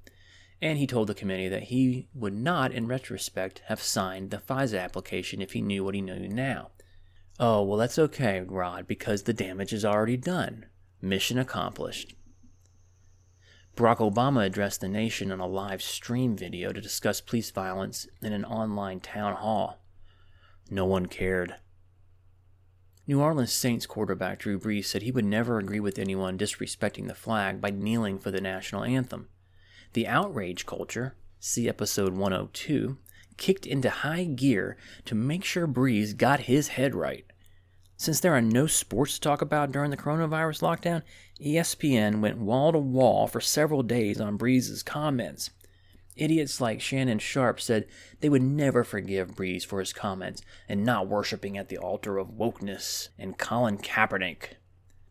and 0.63 0.79
he 0.79 0.87
told 0.87 1.07
the 1.07 1.15
committee 1.15 1.49
that 1.49 1.65
he 1.65 2.09
would 2.15 2.35
not, 2.35 2.73
in 2.73 2.87
retrospect, 2.87 3.61
have 3.67 3.81
signed 3.83 4.31
the 4.31 4.39
FISA 4.39 4.81
application 4.83 5.43
if 5.43 5.53
he 5.53 5.61
knew 5.61 5.85
what 5.85 5.95
he 5.95 6.01
knew 6.01 6.29
now. 6.29 6.71
Oh, 7.39 7.63
well, 7.63 7.79
that's 7.79 7.99
okay, 7.99 8.41
Rod, 8.41 8.87
because 8.87 9.25
the 9.25 9.35
damage 9.35 9.75
is 9.75 9.85
already 9.85 10.17
done. 10.17 10.67
Mission 11.03 11.39
accomplished. 11.39 12.15
Barack 13.77 13.99
Obama 13.99 14.47
addressed 14.47 14.81
the 14.81 14.89
nation 14.89 15.31
on 15.31 15.41
a 15.41 15.47
live 15.47 15.83
stream 15.83 16.35
video 16.35 16.73
to 16.73 16.81
discuss 16.81 17.21
police 17.21 17.51
violence 17.51 18.07
in 18.23 18.33
an 18.33 18.47
online 18.47 19.01
town 19.01 19.35
hall. 19.35 19.85
No 20.71 20.87
one 20.87 21.05
cared. 21.05 21.57
New 23.09 23.21
Orleans 23.21 23.53
Saints 23.53 23.87
quarterback 23.87 24.41
Drew 24.41 24.59
Brees 24.59 24.87
said 24.87 25.03
he 25.03 25.13
would 25.13 25.25
never 25.25 25.59
agree 25.59 25.79
with 25.79 25.97
anyone 25.97 26.37
disrespecting 26.37 27.07
the 27.07 27.15
flag 27.15 27.61
by 27.61 27.71
kneeling 27.71 28.19
for 28.19 28.33
the 28.33 28.41
national 28.41 28.83
anthem. 28.83 29.29
The 29.93 30.09
outrage 30.09 30.67
culture, 30.67 31.15
see 31.39 31.69
episode 31.69 32.15
102, 32.15 32.99
kicked 33.37 33.65
into 33.65 33.91
high 33.91 34.25
gear 34.25 34.77
to 35.05 35.15
make 35.15 35.45
sure 35.45 35.69
Brees 35.69 36.17
got 36.17 36.41
his 36.41 36.69
head 36.69 36.97
right. 36.97 37.25
Since 37.97 38.19
there 38.19 38.35
are 38.35 38.43
no 38.43 38.67
sports 38.67 39.15
to 39.15 39.21
talk 39.21 39.41
about 39.41 39.71
during 39.71 39.93
the 39.93 39.97
coronavirus 39.97 40.63
lockdown, 40.63 41.03
ESPN 41.41 42.21
went 42.21 42.39
wall 42.39 42.73
to 42.73 42.79
wall 42.79 43.29
for 43.29 43.41
several 43.41 43.85
days 43.85 44.21
on 44.21 44.37
Brees' 44.37 44.85
comments. 44.85 45.51
Idiots 46.17 46.61
like 46.61 46.81
Shannon 46.81 47.19
Sharpe 47.19 47.61
said 47.61 47.87
they 48.21 48.29
would 48.29 48.43
never 48.43 48.85
forgive 48.85 49.37
Brees 49.37 49.67
for 49.67 49.81
his 49.81 49.93
comments 49.93 50.41
and 50.69 50.85
not 50.85 51.09
worshiping 51.09 51.59
at 51.59 51.69
the 51.69 51.79
altar 51.79 52.17
of 52.19 52.33
wokeness 52.39 53.11
and 53.19 53.39
Colin 53.39 53.79
Kaepernick. 53.79 54.55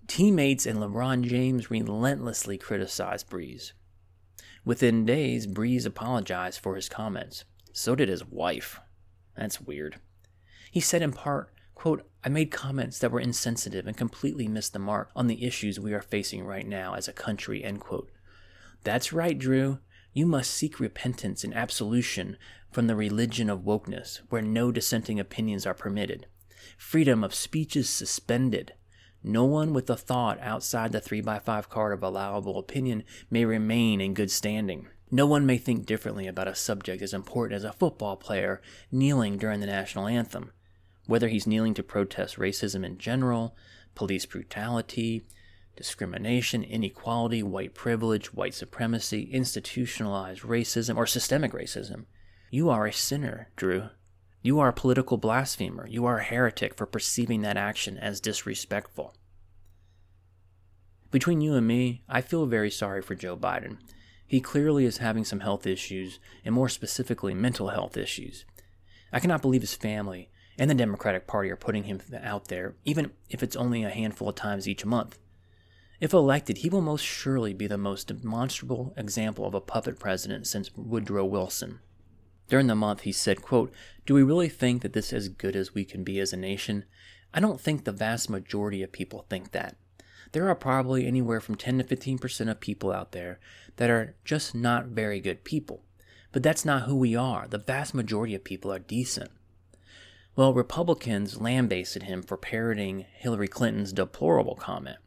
Teammates 0.07 0.65
and 0.65 0.79
LeBron 0.79 1.23
James 1.23 1.69
relentlessly 1.69 2.57
criticized 2.57 3.29
Brees. 3.29 3.71
Within 4.63 5.05
days, 5.05 5.45
Brees 5.45 5.85
apologized 5.85 6.59
for 6.59 6.75
his 6.75 6.89
comments. 6.89 7.45
So 7.71 7.93
did 7.93 8.09
his 8.09 8.25
wife. 8.25 8.79
That's 9.37 9.61
weird. 9.61 9.99
He 10.71 10.79
said 10.79 11.01
in 11.03 11.11
part, 11.11 11.51
quote, 11.75 12.09
I 12.23 12.29
made 12.29 12.49
comments 12.49 12.97
that 12.99 13.11
were 13.11 13.19
insensitive 13.19 13.85
and 13.85 13.95
completely 13.95 14.47
missed 14.47 14.73
the 14.73 14.79
mark 14.79 15.11
on 15.15 15.27
the 15.27 15.45
issues 15.45 15.79
we 15.79 15.93
are 15.93 16.01
facing 16.01 16.43
right 16.45 16.67
now 16.67 16.95
as 16.95 17.07
a 17.07 17.13
country, 17.13 17.63
end 17.63 17.81
quote. 17.81 18.09
That's 18.83 19.13
right, 19.13 19.37
Drew. 19.37 19.79
You 20.15 20.25
must 20.25 20.51
seek 20.51 20.79
repentance 20.79 21.43
and 21.43 21.53
absolution 21.53 22.37
from 22.71 22.87
the 22.87 22.95
religion 22.95 23.49
of 23.49 23.65
wokeness, 23.65 24.21
where 24.29 24.41
no 24.41 24.71
dissenting 24.71 25.19
opinions 25.19 25.65
are 25.65 25.73
permitted. 25.73 26.25
Freedom 26.77 27.21
of 27.21 27.35
speech 27.35 27.75
is 27.75 27.89
suspended. 27.89 28.75
No 29.21 29.43
one 29.43 29.73
with 29.73 29.89
a 29.89 29.97
thought 29.97 30.39
outside 30.39 30.93
the 30.93 31.01
3x5 31.01 31.67
card 31.67 31.91
of 31.91 32.01
allowable 32.01 32.57
opinion 32.57 33.03
may 33.29 33.43
remain 33.43 33.99
in 33.99 34.13
good 34.13 34.31
standing. 34.31 34.87
No 35.11 35.25
one 35.25 35.45
may 35.45 35.57
think 35.57 35.85
differently 35.85 36.27
about 36.27 36.47
a 36.47 36.55
subject 36.55 37.01
as 37.01 37.13
important 37.13 37.57
as 37.57 37.65
a 37.65 37.73
football 37.73 38.15
player 38.15 38.61
kneeling 38.93 39.37
during 39.37 39.59
the 39.59 39.65
national 39.65 40.07
anthem. 40.07 40.51
Whether 41.07 41.27
he's 41.27 41.45
kneeling 41.45 41.73
to 41.73 41.83
protest 41.83 42.37
racism 42.37 42.85
in 42.85 42.99
general, 42.99 43.53
police 43.95 44.25
brutality, 44.25 45.25
discrimination, 45.75 46.63
inequality, 46.63 47.43
white 47.43 47.73
privilege, 47.73 48.33
white 48.33 48.53
supremacy, 48.53 49.23
institutionalized 49.31 50.41
racism, 50.41 50.95
or 50.97 51.05
systemic 51.05 51.51
racism. 51.51 52.05
You 52.49 52.69
are 52.69 52.85
a 52.85 52.93
sinner, 52.93 53.49
Drew. 53.55 53.89
You 54.41 54.59
are 54.59 54.69
a 54.69 54.73
political 54.73 55.17
blasphemer. 55.17 55.87
You 55.87 56.05
are 56.05 56.19
a 56.19 56.23
heretic 56.23 56.75
for 56.75 56.85
perceiving 56.85 57.41
that 57.41 57.57
action 57.57 57.97
as 57.97 58.21
disrespectful. 58.21 59.15
Between 61.11 61.41
you 61.41 61.55
and 61.55 61.65
me, 61.65 62.03
I 62.07 62.21
feel 62.21 62.45
very 62.45 62.69
sorry 62.69 63.01
for 63.01 63.15
Joe 63.15 63.37
Biden. 63.37 63.77
He 64.27 64.41
clearly 64.41 64.85
is 64.85 64.97
having 64.97 65.23
some 65.23 65.39
health 65.41 65.65
issues, 65.67 66.19
and 66.43 66.53
more 66.53 66.69
specifically, 66.69 67.33
mental 67.33 67.69
health 67.69 67.97
issues. 67.97 68.45
I 69.11 69.19
cannot 69.19 69.41
believe 69.41 69.61
his 69.61 69.75
family 69.75 70.29
and 70.57 70.69
the 70.69 70.75
Democratic 70.75 71.27
Party 71.27 71.49
are 71.49 71.57
putting 71.57 71.83
him 71.83 72.01
out 72.21 72.47
there, 72.47 72.75
even 72.85 73.11
if 73.29 73.43
it's 73.43 73.55
only 73.55 73.83
a 73.83 73.89
handful 73.89 74.29
of 74.29 74.35
times 74.35 74.67
each 74.67 74.85
month. 74.85 75.17
If 75.99 76.13
elected, 76.13 76.57
he 76.57 76.69
will 76.69 76.81
most 76.81 77.03
surely 77.03 77.53
be 77.53 77.67
the 77.67 77.77
most 77.77 78.07
demonstrable 78.07 78.93
example 78.97 79.45
of 79.45 79.53
a 79.53 79.61
puppet 79.61 79.97
president 79.97 80.45
since 80.47 80.75
Woodrow 80.75 81.25
Wilson. 81.25 81.79
During 82.47 82.67
the 82.67 82.75
month, 82.75 83.01
he 83.01 83.11
said, 83.11 83.41
quote, 83.41 83.73
Do 84.05 84.13
we 84.13 84.21
really 84.21 84.49
think 84.49 84.81
that 84.81 84.93
this 84.93 85.07
is 85.07 85.25
as 85.25 85.29
good 85.29 85.55
as 85.55 85.73
we 85.73 85.85
can 85.85 86.03
be 86.03 86.19
as 86.19 86.33
a 86.33 86.37
nation? 86.37 86.85
I 87.33 87.39
don't 87.39 87.59
think 87.59 87.83
the 87.83 87.91
vast 87.91 88.29
majority 88.29 88.83
of 88.83 88.91
people 88.91 89.25
think 89.29 89.51
that. 89.51 89.77
There 90.31 90.47
are 90.49 90.55
probably 90.55 91.07
anywhere 91.07 91.39
from 91.39 91.55
10 91.55 91.77
to 91.79 91.83
15% 91.83 92.51
of 92.51 92.59
people 92.59 92.91
out 92.91 93.13
there 93.13 93.39
that 93.77 93.89
are 93.89 94.15
just 94.25 94.53
not 94.53 94.87
very 94.87 95.19
good 95.19 95.43
people. 95.43 95.83
But 96.31 96.43
that's 96.43 96.65
not 96.65 96.83
who 96.83 96.95
we 96.95 97.15
are. 97.15 97.47
The 97.47 97.57
vast 97.57 97.93
majority 97.93 98.35
of 98.35 98.43
people 98.43 98.71
are 98.71 98.79
decent. 98.79 99.31
Well, 100.35 100.53
Republicans 100.53 101.39
lambasted 101.39 102.03
him 102.03 102.21
for 102.21 102.35
parroting 102.35 103.05
Hillary 103.13 103.47
Clinton's 103.47 103.93
deplorable 103.93 104.55
comment. 104.55 104.97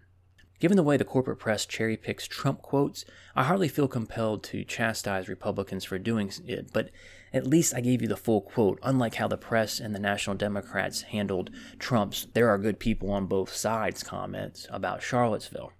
Given 0.58 0.76
the 0.76 0.82
way 0.82 0.96
the 0.96 1.04
corporate 1.04 1.38
press 1.38 1.64
cherry 1.66 1.96
picks 1.96 2.26
Trump 2.26 2.62
quotes, 2.62 3.04
I 3.36 3.44
hardly 3.44 3.68
feel 3.68 3.86
compelled 3.86 4.42
to 4.44 4.64
chastise 4.64 5.28
Republicans 5.28 5.84
for 5.84 5.98
doing 5.98 6.32
it, 6.46 6.72
but 6.72 6.90
at 7.32 7.46
least 7.46 7.74
I 7.74 7.80
gave 7.80 8.02
you 8.02 8.08
the 8.08 8.16
full 8.16 8.40
quote, 8.40 8.80
unlike 8.82 9.16
how 9.16 9.28
the 9.28 9.36
press 9.36 9.78
and 9.78 9.94
the 9.94 10.00
National 10.00 10.34
Democrats 10.34 11.02
handled 11.02 11.50
Trump's 11.78 12.26
there 12.32 12.48
are 12.48 12.58
good 12.58 12.80
people 12.80 13.10
on 13.10 13.26
both 13.26 13.54
sides 13.54 14.02
comments 14.02 14.66
about 14.70 15.02
Charlottesville. 15.02 15.72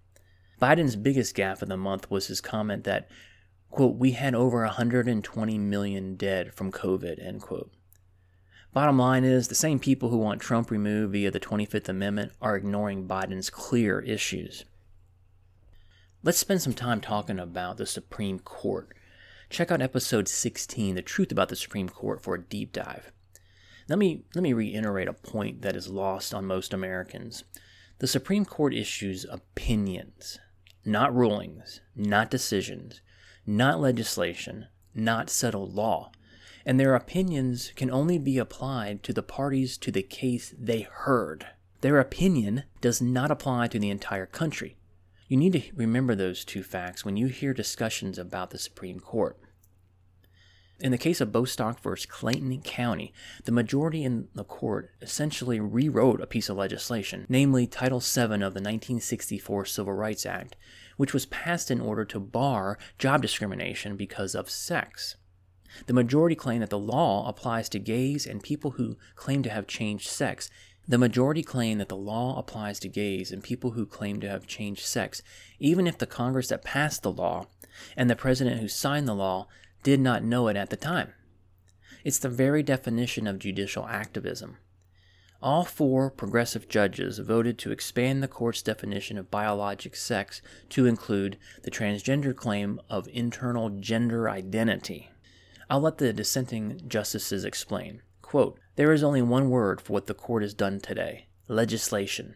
Biden's 0.63 0.97
biggest 0.97 1.37
gaffe 1.37 1.63
of 1.63 1.69
the 1.69 1.77
month 1.77 2.11
was 2.11 2.29
his 2.29 2.41
comment 2.41 2.85
that, 2.85 3.09
quote, 3.71 3.97
we 3.97 4.13
had 4.13 4.35
over 4.35 4.63
120 4.63 5.59
million 5.59 6.15
dead 6.15 6.55
from 6.55 6.71
COVID, 6.71 7.25
end 7.25 7.43
quote. 7.43 7.73
Bottom 8.73 8.99
line 8.99 9.25
is, 9.25 9.49
the 9.49 9.55
same 9.55 9.79
people 9.79 10.11
who 10.11 10.19
want 10.19 10.43
Trump 10.43 10.71
removed 10.71 11.13
via 11.13 11.31
the 11.31 11.41
25th 11.41 11.89
Amendment 11.89 12.33
are 12.41 12.57
ignoring 12.57 13.09
Biden's 13.09 13.49
clear 13.49 14.01
issues. 14.01 14.65
Let's 16.23 16.39
spend 16.39 16.61
some 16.61 16.75
time 16.75 17.01
talking 17.01 17.39
about 17.39 17.79
the 17.79 17.87
Supreme 17.87 18.39
Court. 18.39 18.95
Check 19.49 19.71
out 19.71 19.81
episode 19.81 20.29
16, 20.29 20.97
The 20.97 21.03
Truth 21.03 21.33
About 21.33 21.49
the 21.49 21.57
Supreme 21.57 21.89
Court, 21.89 22.23
for 22.23 22.35
a 22.35 22.43
deep 22.43 22.73
dive. 22.73 23.11
Let 23.89 23.99
me, 23.99 24.25
let 24.35 24.43
me 24.43 24.53
reiterate 24.53 25.09
a 25.09 25.15
point 25.15 25.63
that 25.63 25.75
is 25.75 25.89
lost 25.89 26.35
on 26.35 26.45
most 26.45 26.75
Americans. 26.75 27.45
The 28.01 28.07
Supreme 28.07 28.45
Court 28.45 28.75
issues 28.75 29.25
opinions, 29.25 30.39
not 30.85 31.15
rulings, 31.15 31.81
not 31.97 32.31
decisions, 32.31 33.01
not 33.47 33.81
legislation, 33.81 34.67
not 34.95 35.31
settled 35.31 35.73
law 35.73 36.13
and 36.69 36.79
their 36.79 36.95
opinions 36.95 37.73
can 37.77 37.91
only 37.91 38.19
be 38.19 38.37
applied 38.37 39.03
to 39.03 39.11
the 39.15 39.23
parties 39.23 39.79
to 39.79 39.91
the 39.91 40.03
case 40.03 40.55
they 40.59 40.83
heard. 40.83 41.47
Their 41.81 41.99
opinion 41.99 42.65
does 42.83 43.01
not 43.01 43.31
apply 43.31 43.69
to 43.69 43.79
the 43.79 43.89
entire 43.89 44.27
country. 44.27 44.77
You 45.29 45.39
need 45.39 45.55
to 45.55 45.63
remember 45.75 46.15
those 46.15 46.45
two 46.45 46.63
facts 46.63 47.07
when 47.07 47.17
you 47.17 47.29
hear 47.29 47.55
discussions 47.55 48.19
about 48.19 48.51
the 48.51 48.59
Supreme 48.59 49.01
Court. 49.01 49.39
In 50.79 50.93
the 50.93 50.99
case 50.99 51.23
of 51.23 51.33
Bostock 51.33 51.81
v. 51.81 51.91
Clayton 52.07 52.61
County, 52.61 53.15
the 53.47 53.51
majority 53.51 54.05
in 54.05 54.29
the 54.35 54.45
court 54.45 54.91
essentially 55.01 55.61
rewrote 55.61 56.21
a 56.21 56.27
piece 56.27 56.51
of 56.51 56.59
legislation, 56.59 57.25
namely 57.31 57.67
Title 57.67 58.01
VII 58.01 58.21
of 58.21 58.53
the 58.53 58.61
1964 58.61 59.65
Civil 59.65 59.95
Rights 59.95 60.27
Act, 60.27 60.55
which 60.99 61.15
was 61.15 61.25
passed 61.25 61.71
in 61.71 61.81
order 61.81 62.05
to 62.05 62.21
bar 62.21 62.79
job 62.99 63.23
discrimination 63.23 63.97
because 63.97 64.35
of 64.35 64.51
sex. 64.51 65.17
The 65.87 65.93
majority 65.93 66.35
claim 66.35 66.61
that 66.61 66.71
the 66.71 66.79
law 66.79 67.29
applies 67.29 67.69
to 67.71 67.79
gays 67.79 68.27
and 68.27 68.43
people 68.43 68.73
who 68.73 68.97
claim 69.15 69.43
to 69.43 69.51
have 69.51 69.67
changed 69.67 70.09
sex. 70.09 70.51
The 70.87 70.99
majority 70.99 71.43
claim 71.43 71.79
that 71.79 71.89
the 71.89 71.97
law 71.97 72.39
applies 72.39 72.79
to 72.81 72.89
gays 72.89 73.31
and 73.31 73.43
people 73.43 73.73
who 73.73 73.85
claim 73.85 74.21
to 74.21 74.29
have 74.29 74.47
changed 74.47 74.85
sex, 74.85 75.23
even 75.59 75.87
if 75.87 75.99
the 75.99 76.07
Congress 76.07 76.49
that 76.49 76.65
passed 76.65 77.03
the 77.03 77.13
law 77.13 77.47
and 77.97 78.09
the 78.09 78.17
president 78.17 78.61
who 78.61 78.69
signed 78.69 79.07
the 79.07 79.15
law 79.15 79.49
did 79.83 80.01
not 80.01 80.25
know 80.25 80.49
it 80.49 80.57
at 80.57 80.71
the 80.71 80.77
time. 80.77 81.13
It's 82.05 82.19
the 82.19 82.29
very 82.29 82.63
definition 82.63 83.27
of 83.27 83.39
judicial 83.39 83.87
activism. 83.87 84.57
All 85.41 85.65
four 85.65 86.11
progressive 86.11 86.69
judges 86.69 87.19
voted 87.19 87.59
to 87.59 87.71
expand 87.71 88.23
the 88.23 88.29
court's 88.29 88.61
definition 88.61 89.19
of 89.19 89.31
biologic 89.31 89.95
sex 89.95 90.43
to 90.71 90.87
include 90.87 91.39
the 91.63 91.71
transgender 91.71 92.35
claim 92.35 92.81
of 92.91 93.09
internal 93.13 93.71
gender 93.71 94.29
identity. 94.29 95.11
I'll 95.71 95.81
let 95.81 95.99
the 95.99 96.13
dissenting 96.13 96.81
justices 96.89 97.45
explain. 97.45 98.03
Quote, 98.23 98.59
there 98.77 98.93
is 98.93 99.03
only 99.03 99.23
one 99.23 99.51
word 99.51 99.81
for 99.81 99.93
what 99.93 100.07
the 100.07 100.15
court 100.15 100.43
has 100.43 100.55
done 100.55 100.81
today 100.81 101.27
legislation. 101.49 102.35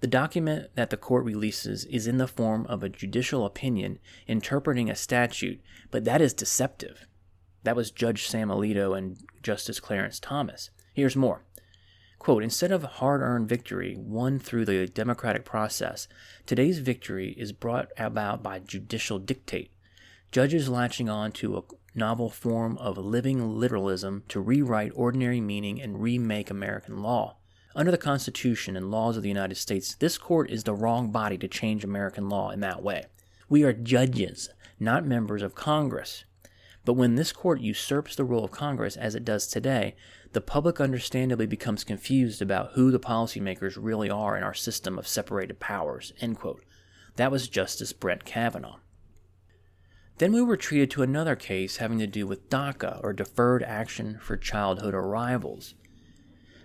The 0.00 0.06
document 0.06 0.68
that 0.74 0.90
the 0.90 0.98
court 0.98 1.24
releases 1.24 1.86
is 1.86 2.06
in 2.06 2.18
the 2.18 2.28
form 2.28 2.66
of 2.66 2.82
a 2.82 2.88
judicial 2.88 3.46
opinion 3.46 3.98
interpreting 4.26 4.90
a 4.90 4.94
statute, 4.94 5.60
but 5.90 6.04
that 6.04 6.20
is 6.20 6.34
deceptive. 6.34 7.06
That 7.62 7.76
was 7.76 7.90
Judge 7.90 8.28
Sam 8.28 8.48
Alito 8.48 8.96
and 8.96 9.16
Justice 9.42 9.80
Clarence 9.80 10.20
Thomas. 10.20 10.70
Here's 10.92 11.16
more. 11.16 11.44
Quote, 12.18 12.42
instead 12.42 12.72
of 12.72 12.82
hard 12.82 13.22
earned 13.22 13.48
victory 13.48 13.96
won 13.98 14.38
through 14.38 14.66
the 14.66 14.86
democratic 14.86 15.44
process, 15.44 16.08
today's 16.44 16.78
victory 16.78 17.34
is 17.38 17.52
brought 17.52 17.88
about 17.96 18.42
by 18.42 18.58
judicial 18.58 19.18
dictate. 19.18 19.70
Judges 20.36 20.68
latching 20.68 21.08
on 21.08 21.32
to 21.32 21.56
a 21.56 21.62
novel 21.94 22.28
form 22.28 22.76
of 22.76 22.98
living 22.98 23.58
literalism 23.58 24.22
to 24.28 24.38
rewrite 24.38 24.92
ordinary 24.94 25.40
meaning 25.40 25.80
and 25.80 26.02
remake 26.02 26.50
American 26.50 27.02
law. 27.02 27.38
Under 27.74 27.90
the 27.90 27.96
Constitution 27.96 28.76
and 28.76 28.90
laws 28.90 29.16
of 29.16 29.22
the 29.22 29.30
United 29.30 29.54
States, 29.54 29.94
this 29.94 30.18
court 30.18 30.50
is 30.50 30.64
the 30.64 30.74
wrong 30.74 31.10
body 31.10 31.38
to 31.38 31.48
change 31.48 31.84
American 31.84 32.28
law 32.28 32.50
in 32.50 32.60
that 32.60 32.82
way. 32.82 33.06
We 33.48 33.64
are 33.64 33.72
judges, 33.72 34.50
not 34.78 35.06
members 35.06 35.40
of 35.40 35.54
Congress. 35.54 36.26
But 36.84 36.98
when 36.98 37.14
this 37.14 37.32
court 37.32 37.62
usurps 37.62 38.14
the 38.14 38.24
role 38.24 38.44
of 38.44 38.50
Congress, 38.50 38.98
as 38.98 39.14
it 39.14 39.24
does 39.24 39.46
today, 39.46 39.96
the 40.34 40.42
public 40.42 40.82
understandably 40.82 41.46
becomes 41.46 41.82
confused 41.82 42.42
about 42.42 42.72
who 42.74 42.90
the 42.90 43.00
policymakers 43.00 43.78
really 43.80 44.10
are 44.10 44.36
in 44.36 44.42
our 44.42 44.52
system 44.52 44.98
of 44.98 45.08
separated 45.08 45.60
powers. 45.60 46.12
That 47.16 47.32
was 47.32 47.48
Justice 47.48 47.94
Brett 47.94 48.26
Kavanaugh. 48.26 48.80
Then 50.18 50.32
we 50.32 50.40
were 50.40 50.56
treated 50.56 50.90
to 50.92 51.02
another 51.02 51.36
case 51.36 51.76
having 51.76 51.98
to 51.98 52.06
do 52.06 52.26
with 52.26 52.48
DACA, 52.48 53.00
or 53.04 53.12
Deferred 53.12 53.62
Action 53.62 54.18
for 54.20 54.36
Childhood 54.36 54.94
Arrivals. 54.94 55.74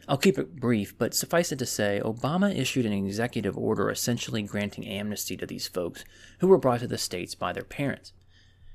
I'll 0.08 0.18
keep 0.18 0.38
it 0.38 0.56
brief, 0.56 0.98
but 0.98 1.14
suffice 1.14 1.52
it 1.52 1.60
to 1.60 1.66
say, 1.66 2.02
Obama 2.04 2.56
issued 2.58 2.86
an 2.86 2.94
executive 2.94 3.58
order 3.58 3.90
essentially 3.90 4.42
granting 4.42 4.88
amnesty 4.88 5.36
to 5.38 5.46
these 5.46 5.68
folks 5.68 6.04
who 6.40 6.48
were 6.48 6.58
brought 6.58 6.80
to 6.80 6.88
the 6.88 6.98
States 6.98 7.36
by 7.36 7.54
their 7.54 7.64
parents. 7.64 8.14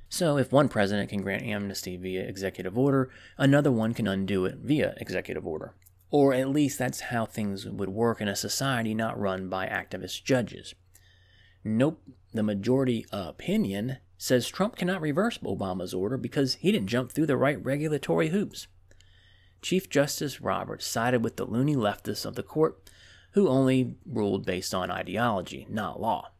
So, 0.08 0.38
if 0.38 0.52
one 0.52 0.68
president 0.68 1.10
can 1.10 1.22
grant 1.22 1.42
amnesty 1.42 1.96
via 1.96 2.22
executive 2.22 2.78
order, 2.78 3.10
another 3.36 3.72
one 3.72 3.92
can 3.92 4.06
undo 4.06 4.44
it 4.44 4.58
via 4.62 4.94
executive 4.98 5.46
order. 5.46 5.74
Or 6.10 6.32
at 6.32 6.48
least 6.48 6.78
that's 6.78 7.00
how 7.00 7.26
things 7.26 7.66
would 7.66 7.88
work 7.88 8.20
in 8.20 8.28
a 8.28 8.36
society 8.36 8.94
not 8.94 9.18
run 9.18 9.48
by 9.48 9.66
activist 9.66 10.22
judges. 10.22 10.74
Nope, 11.64 12.00
the 12.32 12.44
majority 12.44 13.04
opinion 13.10 13.98
says 14.18 14.48
Trump 14.48 14.76
cannot 14.76 15.00
reverse 15.00 15.38
Obama's 15.38 15.94
order 15.94 16.16
because 16.16 16.54
he 16.56 16.72
didn't 16.72 16.88
jump 16.88 17.12
through 17.12 17.26
the 17.26 17.36
right 17.36 17.62
regulatory 17.64 18.28
hoops. 18.28 18.66
Chief 19.62 19.88
Justice 19.88 20.40
Roberts 20.40 20.86
sided 20.86 21.24
with 21.24 21.36
the 21.36 21.44
loony 21.44 21.76
leftists 21.76 22.24
of 22.24 22.34
the 22.34 22.42
court, 22.42 22.88
who 23.32 23.48
only 23.48 23.96
ruled 24.06 24.46
based 24.46 24.74
on 24.74 24.90
ideology, 24.90 25.66
not 25.68 26.00
law. 26.00 26.30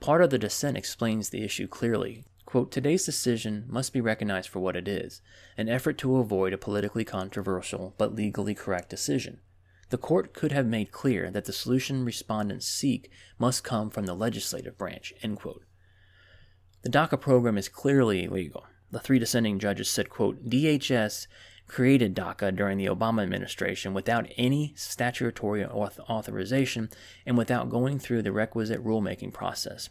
Part 0.00 0.22
of 0.22 0.30
the 0.30 0.38
dissent 0.38 0.76
explains 0.76 1.30
the 1.30 1.44
issue 1.44 1.66
clearly. 1.66 2.24
Quote, 2.44 2.70
Today's 2.70 3.04
decision 3.04 3.64
must 3.68 3.92
be 3.92 4.00
recognized 4.00 4.48
for 4.48 4.60
what 4.60 4.76
it 4.76 4.86
is 4.86 5.22
an 5.56 5.68
effort 5.68 5.96
to 5.98 6.18
avoid 6.18 6.52
a 6.52 6.58
politically 6.58 7.04
controversial 7.04 7.94
but 7.98 8.14
legally 8.14 8.54
correct 8.54 8.90
decision. 8.90 9.40
The 9.90 9.98
court 9.98 10.32
could 10.32 10.52
have 10.52 10.66
made 10.66 10.90
clear 10.90 11.30
that 11.30 11.44
the 11.44 11.52
solution 11.52 12.04
respondents 12.04 12.66
seek 12.66 13.10
must 13.38 13.64
come 13.64 13.90
from 13.90 14.06
the 14.06 14.14
legislative 14.14 14.76
branch. 14.76 15.12
End 15.22 15.38
quote. 15.38 15.64
The 16.82 16.90
DACA 16.90 17.20
program 17.20 17.56
is 17.56 17.68
clearly 17.68 18.24
illegal. 18.24 18.66
The 18.90 18.98
three 18.98 19.20
dissenting 19.20 19.60
judges 19.60 19.88
said, 19.88 20.10
quote, 20.10 20.48
DHS 20.48 21.28
created 21.68 22.14
DACA 22.14 22.56
during 22.56 22.76
the 22.76 22.86
Obama 22.86 23.22
administration 23.22 23.94
without 23.94 24.26
any 24.36 24.72
statutory 24.76 25.64
authorization 25.64 26.90
and 27.24 27.38
without 27.38 27.70
going 27.70 28.00
through 28.00 28.22
the 28.22 28.32
requisite 28.32 28.84
rulemaking 28.84 29.32
process. 29.32 29.90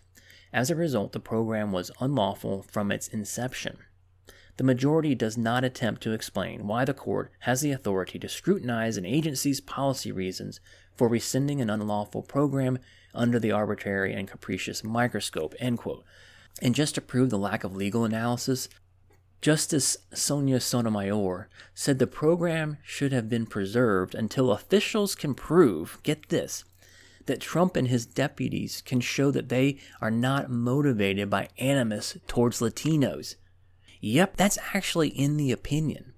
As 0.52 0.70
a 0.70 0.76
result, 0.76 1.14
the 1.14 1.22
program 1.22 1.72
was 1.72 1.92
unlawful 2.02 2.62
from 2.62 2.92
its 2.92 3.08
inception. 3.08 3.78
The 4.58 4.66
majority 4.66 5.16
does 5.16 5.38
not 5.38 5.64
attempt 5.64 6.04
to 6.04 6.12
explain 6.12 6.68
why 6.68 6.84
the 6.84 6.94
court 6.94 7.32
has 7.40 7.62
the 7.62 7.72
authority 7.72 8.20
to 8.20 8.28
scrutinize 8.28 8.98
an 8.98 9.06
agency's 9.06 9.62
policy 9.62 10.12
reasons 10.12 10.60
for 10.98 11.08
rescinding 11.08 11.62
an 11.62 11.70
unlawful 11.70 12.22
program 12.22 12.80
under 13.16 13.40
the 13.40 13.54
arbitrary 13.54 14.14
and 14.14 14.28
capricious 14.28 14.84
microscope. 14.84 15.56
And 16.62 16.76
just 16.76 16.96
to 16.96 17.02
prove 17.02 17.30
the 17.30 17.38
lack 17.38 17.64
of 17.64 17.76
legal 17.76 18.04
analysis, 18.06 18.70
Justice 19.42 19.98
Sonia 20.14 20.60
Sotomayor 20.60 21.50
said 21.74 21.98
the 21.98 22.06
program 22.06 22.78
should 22.84 23.12
have 23.12 23.28
been 23.28 23.48
preserved 23.48 24.14
until 24.14 24.52
officials 24.52 25.16
can 25.16 25.34
prove, 25.34 25.98
get 26.04 26.30
this, 26.30 26.64
that 27.26 27.42
Trump 27.42 27.76
and 27.76 27.88
his 27.88 28.06
deputies 28.06 28.82
can 28.82 29.00
show 29.00 29.32
that 29.32 29.50
they 29.50 29.80
are 30.00 30.12
not 30.12 30.52
motivated 30.52 31.30
by 31.30 31.50
animus 31.58 32.18
towards 32.28 32.60
Latinos. 32.60 33.36
Yep, 34.00 34.38
that's 34.38 34.60
actually 34.74 35.10
in 35.10 35.38
the 35.38 35.52
opinion. 35.52 36.14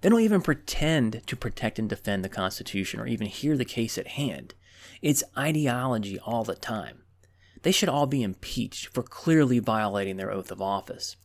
They 0.00 0.08
don't 0.08 0.20
even 0.20 0.42
pretend 0.42 1.22
to 1.26 1.36
protect 1.36 1.78
and 1.78 1.88
defend 1.88 2.24
the 2.24 2.28
Constitution 2.28 3.00
or 3.00 3.06
even 3.06 3.26
hear 3.26 3.56
the 3.56 3.64
case 3.64 3.98
at 3.98 4.08
hand. 4.08 4.54
It's 5.02 5.24
ideology 5.36 6.18
all 6.18 6.44
the 6.44 6.54
time. 6.54 7.02
They 7.62 7.72
should 7.72 7.88
all 7.88 8.06
be 8.06 8.22
impeached 8.22 8.88
for 8.88 9.02
clearly 9.02 9.58
violating 9.58 10.16
their 10.16 10.30
oath 10.30 10.50
of 10.50 10.62
office. 10.62 11.16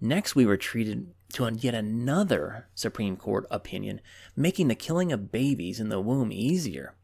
Next, 0.00 0.34
we 0.34 0.46
were 0.46 0.56
treated 0.56 1.12
to 1.32 1.50
yet 1.54 1.74
another 1.74 2.68
Supreme 2.74 3.16
Court 3.16 3.46
opinion 3.50 4.00
making 4.34 4.68
the 4.68 4.74
killing 4.74 5.12
of 5.12 5.32
babies 5.32 5.80
in 5.80 5.88
the 5.88 6.00
womb 6.00 6.32
easier. 6.32 6.94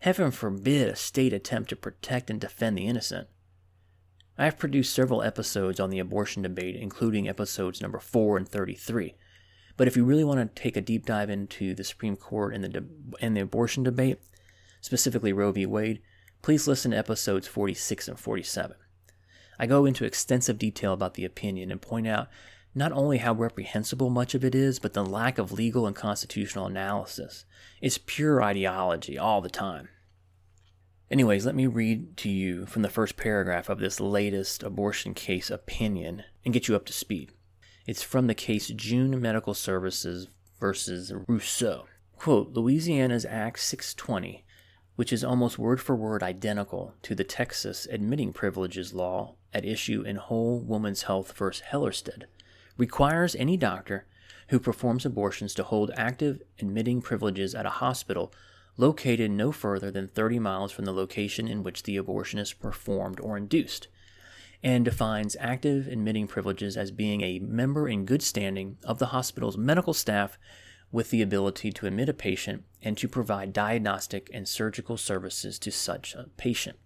Heaven 0.00 0.30
forbid 0.30 0.88
a 0.88 0.96
state 0.96 1.32
attempt 1.32 1.70
to 1.70 1.76
protect 1.76 2.30
and 2.30 2.40
defend 2.40 2.78
the 2.78 2.86
innocent. 2.86 3.28
I 4.36 4.44
have 4.44 4.58
produced 4.58 4.94
several 4.94 5.22
episodes 5.22 5.80
on 5.80 5.90
the 5.90 5.98
abortion 5.98 6.42
debate, 6.42 6.76
including 6.76 7.28
episodes 7.28 7.82
number 7.82 7.98
4 7.98 8.36
and 8.36 8.48
33. 8.48 9.16
But 9.76 9.88
if 9.88 9.96
you 9.96 10.04
really 10.04 10.22
want 10.22 10.54
to 10.54 10.62
take 10.62 10.76
a 10.76 10.80
deep 10.80 11.04
dive 11.04 11.30
into 11.30 11.74
the 11.74 11.82
Supreme 11.82 12.16
Court 12.16 12.54
and 12.54 12.62
the, 12.62 12.68
de- 12.68 12.84
and 13.20 13.36
the 13.36 13.40
abortion 13.40 13.82
debate, 13.82 14.20
specifically 14.80 15.32
Roe 15.32 15.50
v. 15.50 15.66
Wade, 15.66 16.00
please 16.42 16.68
listen 16.68 16.90
to 16.92 16.96
episodes 16.96 17.46
46 17.46 18.08
and 18.08 18.18
47. 18.18 18.76
I 19.58 19.66
go 19.66 19.84
into 19.84 20.04
extensive 20.04 20.58
detail 20.58 20.92
about 20.92 21.14
the 21.14 21.24
opinion 21.24 21.70
and 21.70 21.82
point 21.82 22.06
out 22.06 22.28
not 22.74 22.92
only 22.92 23.18
how 23.18 23.32
reprehensible 23.32 24.10
much 24.10 24.34
of 24.34 24.44
it 24.44 24.54
is, 24.54 24.78
but 24.78 24.92
the 24.92 25.04
lack 25.04 25.38
of 25.38 25.52
legal 25.52 25.86
and 25.86 25.96
constitutional 25.96 26.66
analysis. 26.66 27.44
It's 27.80 27.98
pure 27.98 28.42
ideology 28.42 29.18
all 29.18 29.40
the 29.40 29.48
time. 29.48 29.88
Anyways, 31.10 31.46
let 31.46 31.54
me 31.54 31.66
read 31.66 32.16
to 32.18 32.28
you 32.28 32.66
from 32.66 32.82
the 32.82 32.90
first 32.90 33.16
paragraph 33.16 33.68
of 33.68 33.78
this 33.78 33.98
latest 33.98 34.62
abortion 34.62 35.14
case 35.14 35.50
opinion 35.50 36.24
and 36.44 36.52
get 36.52 36.68
you 36.68 36.76
up 36.76 36.84
to 36.86 36.92
speed. 36.92 37.32
It's 37.86 38.02
from 38.02 38.26
the 38.26 38.34
case 38.34 38.68
June 38.68 39.18
Medical 39.20 39.54
Services 39.54 40.28
versus 40.60 41.12
Russo. 41.26 41.86
Quote 42.16 42.52
Louisiana's 42.52 43.24
Act 43.24 43.60
620, 43.60 44.44
which 44.98 45.12
is 45.12 45.22
almost 45.22 45.60
word 45.60 45.80
for 45.80 45.94
word 45.94 46.24
identical 46.24 46.92
to 47.02 47.14
the 47.14 47.22
Texas 47.22 47.86
admitting 47.88 48.32
privileges 48.32 48.92
law 48.92 49.32
at 49.54 49.64
issue 49.64 50.02
in 50.02 50.16
Whole 50.16 50.58
Woman's 50.58 51.02
Health 51.02 51.32
v. 51.38 51.44
Hellerstedt, 51.70 52.24
requires 52.76 53.36
any 53.36 53.56
doctor 53.56 54.06
who 54.48 54.58
performs 54.58 55.06
abortions 55.06 55.54
to 55.54 55.62
hold 55.62 55.92
active 55.94 56.42
admitting 56.58 57.00
privileges 57.00 57.54
at 57.54 57.64
a 57.64 57.78
hospital 57.78 58.32
located 58.76 59.30
no 59.30 59.52
further 59.52 59.92
than 59.92 60.08
30 60.08 60.40
miles 60.40 60.72
from 60.72 60.84
the 60.84 60.92
location 60.92 61.46
in 61.46 61.62
which 61.62 61.84
the 61.84 61.96
abortion 61.96 62.40
is 62.40 62.52
performed 62.52 63.20
or 63.20 63.36
induced, 63.36 63.86
and 64.64 64.84
defines 64.84 65.36
active 65.38 65.86
admitting 65.86 66.26
privileges 66.26 66.76
as 66.76 66.90
being 66.90 67.20
a 67.20 67.38
member 67.38 67.88
in 67.88 68.04
good 68.04 68.20
standing 68.20 68.76
of 68.82 68.98
the 68.98 69.06
hospital's 69.06 69.56
medical 69.56 69.94
staff 69.94 70.36
with 70.90 71.10
the 71.10 71.22
ability 71.22 71.70
to 71.72 71.86
admit 71.86 72.08
a 72.08 72.14
patient 72.14 72.64
and 72.82 72.96
to 72.96 73.08
provide 73.08 73.52
diagnostic 73.52 74.30
and 74.32 74.48
surgical 74.48 74.96
services 74.96 75.58
to 75.58 75.70
such 75.70 76.14
a 76.14 76.28
patient. 76.36 76.78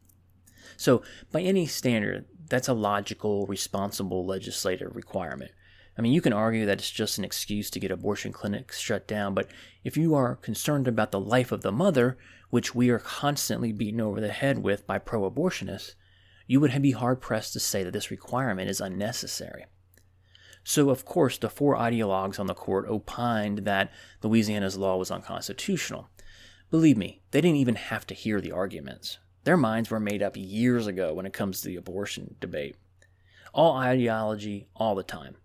So, 0.76 1.02
by 1.30 1.42
any 1.42 1.66
standard, 1.66 2.24
that's 2.48 2.68
a 2.68 2.74
logical, 2.74 3.46
responsible 3.46 4.26
legislative 4.26 4.96
requirement. 4.96 5.52
I 5.96 6.00
mean, 6.00 6.12
you 6.12 6.20
can 6.20 6.32
argue 6.32 6.64
that 6.66 6.78
it's 6.78 6.90
just 6.90 7.18
an 7.18 7.24
excuse 7.24 7.70
to 7.70 7.80
get 7.80 7.90
abortion 7.90 8.32
clinics 8.32 8.78
shut 8.78 9.06
down, 9.06 9.34
but 9.34 9.50
if 9.84 9.96
you 9.96 10.14
are 10.14 10.36
concerned 10.36 10.88
about 10.88 11.12
the 11.12 11.20
life 11.20 11.52
of 11.52 11.62
the 11.62 11.72
mother, 11.72 12.16
which 12.50 12.74
we 12.74 12.88
are 12.90 12.98
constantly 12.98 13.72
beaten 13.72 14.00
over 14.00 14.20
the 14.20 14.28
head 14.28 14.62
with 14.62 14.86
by 14.86 14.98
pro 14.98 15.30
abortionists, 15.30 15.94
you 16.46 16.60
would 16.60 16.82
be 16.82 16.92
hard 16.92 17.20
pressed 17.20 17.52
to 17.52 17.60
say 17.60 17.82
that 17.82 17.92
this 17.92 18.10
requirement 18.10 18.70
is 18.70 18.80
unnecessary. 18.80 19.66
So, 20.64 20.90
of 20.90 21.05
course, 21.05 21.38
the 21.38 21.51
four 21.51 21.77
ideologues 21.77 22.38
on 22.38 22.46
the 22.46 22.55
court 22.55 22.87
opined 22.88 23.59
that 23.59 23.92
Louisiana's 24.22 24.77
law 24.77 24.96
was 24.96 25.11
unconstitutional. 25.11 26.09
Believe 26.70 26.96
me, 26.96 27.22
they 27.33 27.40
didn't 27.40 27.57
even 27.57 27.75
have 27.75 28.07
to 28.07 28.14
hear 28.14 28.40
the 28.40 28.53
arguments. 28.53 29.18
Their 29.44 29.57
minds 29.57 29.90
were 29.90 30.01
made 30.01 30.22
up 30.22 30.37
years 30.37 30.87
ago 30.87 31.12
when 31.14 31.27
it 31.27 31.33
comes 31.33 31.61
to 31.61 31.68
the 31.68 31.77
abortion 31.77 32.37
debate. 32.40 32.77
All 33.53 33.77
ideology, 33.77 34.68
all 34.77 34.94
the 34.94 35.03
time 35.03 35.37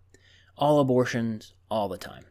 all 0.58 0.80
abortions, 0.80 1.54
all 1.70 1.88
the 1.88 1.98
time. 1.98 2.24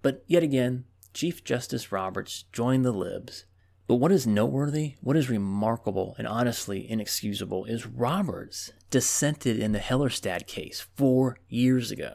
But 0.00 0.22
yet 0.26 0.42
again, 0.42 0.84
Chief 1.12 1.44
Justice 1.44 1.92
Roberts 1.92 2.44
joined 2.52 2.84
the 2.84 2.92
libs. 2.92 3.44
But 3.88 3.96
what 3.96 4.12
is 4.12 4.26
noteworthy, 4.26 4.94
what 5.00 5.16
is 5.16 5.28
remarkable, 5.28 6.14
and 6.16 6.26
honestly 6.26 6.88
inexcusable 6.88 7.64
is 7.66 7.86
Roberts 7.86 8.72
dissented 8.90 9.58
in 9.58 9.72
the 9.72 9.80
Hellerstedt 9.80 10.46
case 10.46 10.86
four 10.96 11.36
years 11.48 11.90
ago. 11.90 12.14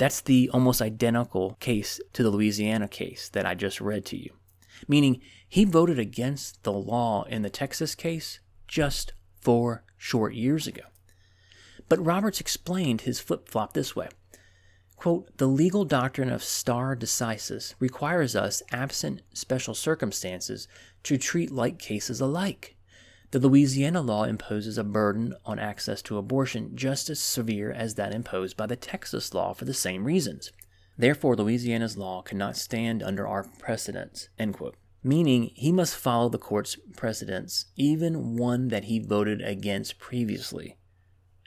That's 0.00 0.22
the 0.22 0.48
almost 0.54 0.80
identical 0.80 1.58
case 1.60 2.00
to 2.14 2.22
the 2.22 2.30
Louisiana 2.30 2.88
case 2.88 3.28
that 3.28 3.44
I 3.44 3.54
just 3.54 3.82
read 3.82 4.06
to 4.06 4.16
you, 4.16 4.32
meaning 4.88 5.20
he 5.46 5.66
voted 5.66 5.98
against 5.98 6.62
the 6.62 6.72
law 6.72 7.24
in 7.24 7.42
the 7.42 7.50
Texas 7.50 7.94
case 7.94 8.40
just 8.66 9.12
four 9.42 9.84
short 9.98 10.32
years 10.32 10.66
ago. 10.66 10.84
But 11.90 12.02
Roberts 12.02 12.40
explained 12.40 13.02
his 13.02 13.20
flip 13.20 13.46
flop 13.46 13.74
this 13.74 13.94
way 13.94 14.08
Quote, 14.96 15.36
the 15.36 15.46
legal 15.46 15.84
doctrine 15.84 16.30
of 16.30 16.42
stare 16.42 16.96
decisis 16.96 17.74
requires 17.78 18.34
us, 18.34 18.62
absent 18.72 19.20
special 19.34 19.74
circumstances, 19.74 20.66
to 21.02 21.18
treat 21.18 21.50
like 21.50 21.78
cases 21.78 22.22
alike. 22.22 22.74
The 23.32 23.38
Louisiana 23.38 24.00
law 24.00 24.24
imposes 24.24 24.76
a 24.76 24.82
burden 24.82 25.34
on 25.44 25.60
access 25.60 26.02
to 26.02 26.18
abortion 26.18 26.74
just 26.74 27.08
as 27.08 27.20
severe 27.20 27.70
as 27.70 27.94
that 27.94 28.12
imposed 28.12 28.56
by 28.56 28.66
the 28.66 28.74
Texas 28.74 29.32
law 29.32 29.54
for 29.54 29.64
the 29.64 29.74
same 29.74 30.04
reasons. 30.04 30.50
Therefore, 30.98 31.36
Louisiana's 31.36 31.96
law 31.96 32.22
cannot 32.22 32.56
stand 32.56 33.02
under 33.02 33.28
our 33.28 33.44
precedents. 33.58 34.28
Meaning, 35.02 35.52
he 35.54 35.70
must 35.70 35.96
follow 35.96 36.28
the 36.28 36.38
court's 36.38 36.76
precedents, 36.96 37.66
even 37.76 38.36
one 38.36 38.68
that 38.68 38.84
he 38.84 38.98
voted 38.98 39.40
against 39.40 39.98
previously. 40.00 40.76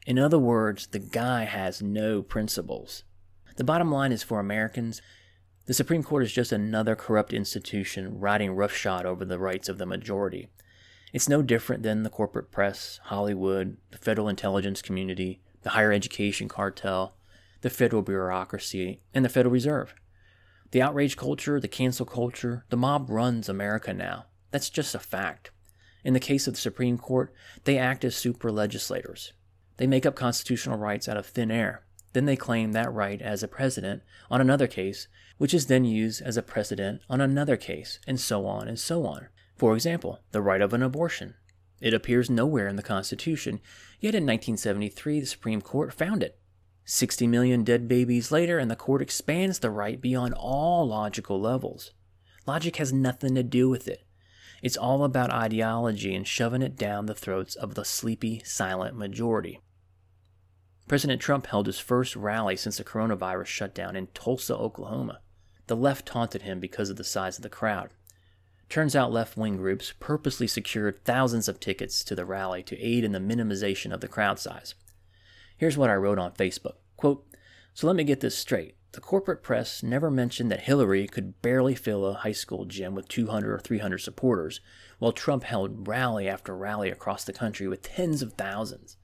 In 0.07 0.17
other 0.17 0.39
words, 0.39 0.87
the 0.87 0.99
guy 0.99 1.43
has 1.43 1.81
no 1.81 2.21
principles. 2.21 3.03
The 3.57 3.63
bottom 3.63 3.91
line 3.91 4.11
is 4.11 4.23
for 4.23 4.39
Americans, 4.39 5.01
the 5.65 5.73
Supreme 5.73 6.03
Court 6.03 6.23
is 6.23 6.33
just 6.33 6.51
another 6.51 6.95
corrupt 6.95 7.31
institution 7.31 8.19
riding 8.19 8.51
roughshod 8.51 9.05
over 9.05 9.23
the 9.23 9.39
rights 9.39 9.69
of 9.69 9.77
the 9.77 9.85
majority. 9.85 10.49
It's 11.13 11.29
no 11.29 11.43
different 11.43 11.83
than 11.83 12.01
the 12.01 12.09
corporate 12.09 12.51
press, 12.51 12.99
Hollywood, 13.03 13.77
the 13.91 13.99
federal 13.99 14.27
intelligence 14.27 14.81
community, 14.81 15.41
the 15.61 15.69
higher 15.69 15.91
education 15.91 16.49
cartel, 16.49 17.13
the 17.61 17.69
federal 17.69 18.01
bureaucracy, 18.01 18.99
and 19.13 19.23
the 19.23 19.29
Federal 19.29 19.53
Reserve. 19.53 19.93
The 20.71 20.81
outrage 20.81 21.15
culture, 21.15 21.59
the 21.59 21.67
cancel 21.67 22.07
culture, 22.07 22.65
the 22.69 22.77
mob 22.77 23.11
runs 23.11 23.47
America 23.47 23.93
now. 23.93 24.25
That's 24.49 24.71
just 24.71 24.95
a 24.95 24.99
fact. 24.99 25.51
In 26.03 26.15
the 26.15 26.19
case 26.19 26.47
of 26.47 26.55
the 26.55 26.59
Supreme 26.59 26.97
Court, 26.97 27.31
they 27.63 27.77
act 27.77 28.03
as 28.03 28.15
super 28.15 28.51
legislators. 28.51 29.33
They 29.77 29.85
make 29.85 30.07
up 30.07 30.15
constitutional 30.15 30.79
rights 30.79 31.07
out 31.07 31.17
of 31.17 31.27
thin 31.27 31.51
air. 31.51 31.83
Then 32.13 32.25
they 32.25 32.35
claim 32.35 32.71
that 32.71 32.91
right 32.91 33.21
as 33.21 33.43
a 33.43 33.47
precedent 33.47 34.01
on 34.31 34.41
another 34.41 34.67
case, 34.67 35.07
which 35.37 35.53
is 35.53 35.67
then 35.67 35.85
used 35.85 36.23
as 36.23 36.37
a 36.37 36.41
precedent 36.41 37.01
on 37.07 37.21
another 37.21 37.55
case, 37.55 37.99
and 38.07 38.19
so 38.19 38.47
on 38.47 38.67
and 38.67 38.79
so 38.79 39.05
on. 39.05 39.27
For 39.55 39.73
example, 39.73 40.19
the 40.31 40.41
right 40.41 40.61
of 40.61 40.73
an 40.73 40.83
abortion. 40.83 41.35
It 41.81 41.93
appears 41.93 42.29
nowhere 42.29 42.67
in 42.67 42.75
the 42.75 42.83
Constitution, 42.83 43.59
yet 43.99 44.15
in 44.15 44.23
1973 44.23 45.19
the 45.19 45.25
Supreme 45.25 45.61
Court 45.61 45.93
found 45.93 46.23
it. 46.23 46.39
60 46.85 47.27
million 47.27 47.63
dead 47.63 47.87
babies 47.87 48.31
later, 48.31 48.59
and 48.59 48.69
the 48.69 48.75
court 48.75 49.01
expands 49.01 49.59
the 49.59 49.69
right 49.69 50.01
beyond 50.01 50.33
all 50.33 50.87
logical 50.87 51.39
levels. 51.39 51.91
Logic 52.45 52.75
has 52.77 52.91
nothing 52.91 53.35
to 53.35 53.43
do 53.43 53.69
with 53.69 53.87
it. 53.87 54.03
It's 54.61 54.77
all 54.77 55.03
about 55.03 55.31
ideology 55.31 56.15
and 56.15 56.27
shoving 56.27 56.61
it 56.61 56.77
down 56.77 57.05
the 57.05 57.15
throats 57.15 57.55
of 57.55 57.75
the 57.75 57.85
sleepy, 57.85 58.41
silent 58.45 58.97
majority. 58.97 59.59
President 60.87 61.21
Trump 61.21 61.47
held 61.47 61.67
his 61.67 61.79
first 61.79 62.15
rally 62.15 62.55
since 62.55 62.77
the 62.77 62.83
coronavirus 62.83 63.45
shutdown 63.45 63.95
in 63.95 64.07
Tulsa, 64.07 64.55
Oklahoma. 64.55 65.19
The 65.67 65.75
left 65.75 66.05
taunted 66.05 66.41
him 66.41 66.59
because 66.59 66.89
of 66.89 66.97
the 66.97 67.03
size 67.03 67.37
of 67.37 67.43
the 67.43 67.49
crowd. 67.49 67.93
Turns 68.73 68.95
out 68.95 69.11
left 69.11 69.37
wing 69.37 69.57
groups 69.57 69.93
purposely 69.99 70.47
secured 70.47 71.05
thousands 71.05 71.47
of 71.47 71.59
tickets 71.59 72.03
to 72.05 72.15
the 72.15 72.25
rally 72.25 72.63
to 72.63 72.79
aid 72.81 73.03
in 73.03 73.11
the 73.11 73.19
minimization 73.19 73.93
of 73.93 74.01
the 74.01 74.07
crowd 74.07 74.39
size. 74.39 74.73
Here's 75.55 75.77
what 75.77 75.91
I 75.91 75.93
wrote 75.93 76.17
on 76.17 76.31
Facebook 76.31 76.77
Quote, 76.97 77.23
So 77.75 77.85
let 77.85 77.95
me 77.95 78.03
get 78.03 78.21
this 78.21 78.35
straight. 78.35 78.75
The 78.93 78.99
corporate 78.99 79.43
press 79.43 79.83
never 79.83 80.09
mentioned 80.09 80.49
that 80.51 80.61
Hillary 80.61 81.05
could 81.05 81.39
barely 81.43 81.75
fill 81.75 82.03
a 82.03 82.15
high 82.15 82.31
school 82.31 82.65
gym 82.65 82.95
with 82.95 83.07
200 83.07 83.53
or 83.53 83.59
300 83.59 83.99
supporters, 83.99 84.59
while 84.97 85.11
Trump 85.11 85.43
held 85.43 85.87
rally 85.87 86.27
after 86.27 86.57
rally 86.57 86.89
across 86.89 87.23
the 87.23 87.31
country 87.31 87.67
with 87.67 87.83
tens 87.83 88.23
of 88.23 88.33
thousands. 88.33 88.97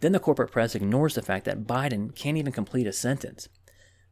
Then 0.00 0.12
the 0.12 0.20
corporate 0.20 0.52
press 0.52 0.74
ignores 0.74 1.14
the 1.14 1.22
fact 1.22 1.46
that 1.46 1.66
Biden 1.66 2.14
can't 2.14 2.36
even 2.36 2.52
complete 2.52 2.86
a 2.86 2.92
sentence. 2.92 3.48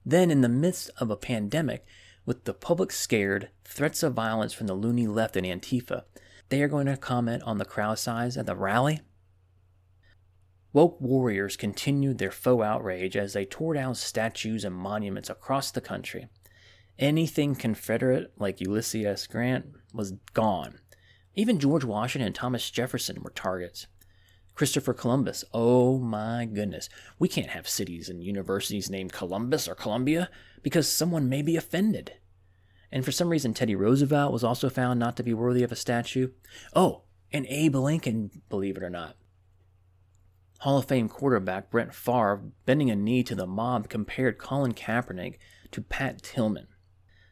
Then, 0.06 0.30
in 0.30 0.40
the 0.40 0.48
midst 0.48 0.88
of 0.96 1.10
a 1.10 1.16
pandemic, 1.16 1.84
with 2.30 2.44
the 2.44 2.54
public 2.54 2.92
scared, 2.92 3.48
threats 3.64 4.04
of 4.04 4.14
violence 4.14 4.52
from 4.52 4.68
the 4.68 4.74
loony 4.74 5.08
left 5.08 5.36
and 5.36 5.44
Antifa, 5.44 6.04
they 6.48 6.62
are 6.62 6.68
going 6.68 6.86
to 6.86 6.96
comment 6.96 7.42
on 7.42 7.58
the 7.58 7.64
crowd 7.64 7.98
size 7.98 8.36
at 8.36 8.46
the 8.46 8.54
rally? 8.54 9.00
Woke 10.72 11.00
warriors 11.00 11.56
continued 11.56 12.18
their 12.18 12.30
faux 12.30 12.64
outrage 12.64 13.16
as 13.16 13.32
they 13.32 13.44
tore 13.44 13.74
down 13.74 13.96
statues 13.96 14.64
and 14.64 14.76
monuments 14.76 15.28
across 15.28 15.72
the 15.72 15.80
country. 15.80 16.28
Anything 17.00 17.56
Confederate, 17.56 18.32
like 18.38 18.60
Ulysses 18.60 19.06
S. 19.06 19.26
Grant, 19.26 19.66
was 19.92 20.12
gone. 20.32 20.78
Even 21.34 21.58
George 21.58 21.84
Washington 21.84 22.28
and 22.28 22.34
Thomas 22.36 22.70
Jefferson 22.70 23.24
were 23.24 23.30
targets. 23.30 23.88
Christopher 24.54 24.94
Columbus. 24.94 25.44
Oh 25.52 25.98
my 25.98 26.44
goodness. 26.44 26.88
We 27.18 27.26
can't 27.26 27.50
have 27.50 27.68
cities 27.68 28.08
and 28.08 28.22
universities 28.22 28.88
named 28.88 29.12
Columbus 29.12 29.66
or 29.66 29.74
Columbia 29.74 30.30
because 30.62 30.88
someone 30.88 31.28
may 31.28 31.42
be 31.42 31.56
offended. 31.56 32.12
And 32.92 33.04
for 33.04 33.12
some 33.12 33.28
reason, 33.28 33.54
Teddy 33.54 33.74
Roosevelt 33.74 34.32
was 34.32 34.44
also 34.44 34.68
found 34.68 34.98
not 34.98 35.16
to 35.16 35.22
be 35.22 35.34
worthy 35.34 35.62
of 35.62 35.72
a 35.72 35.76
statue. 35.76 36.30
Oh, 36.74 37.02
and 37.32 37.46
Abe 37.46 37.76
Lincoln, 37.76 38.30
believe 38.48 38.76
it 38.76 38.82
or 38.82 38.90
not. 38.90 39.16
Hall 40.60 40.78
of 40.78 40.86
Fame 40.86 41.08
quarterback 41.08 41.70
Brett 41.70 41.94
Favre, 41.94 42.42
bending 42.66 42.90
a 42.90 42.96
knee 42.96 43.22
to 43.22 43.34
the 43.34 43.46
mob, 43.46 43.88
compared 43.88 44.38
Colin 44.38 44.74
Kaepernick 44.74 45.36
to 45.70 45.80
Pat 45.80 46.22
Tillman. 46.22 46.66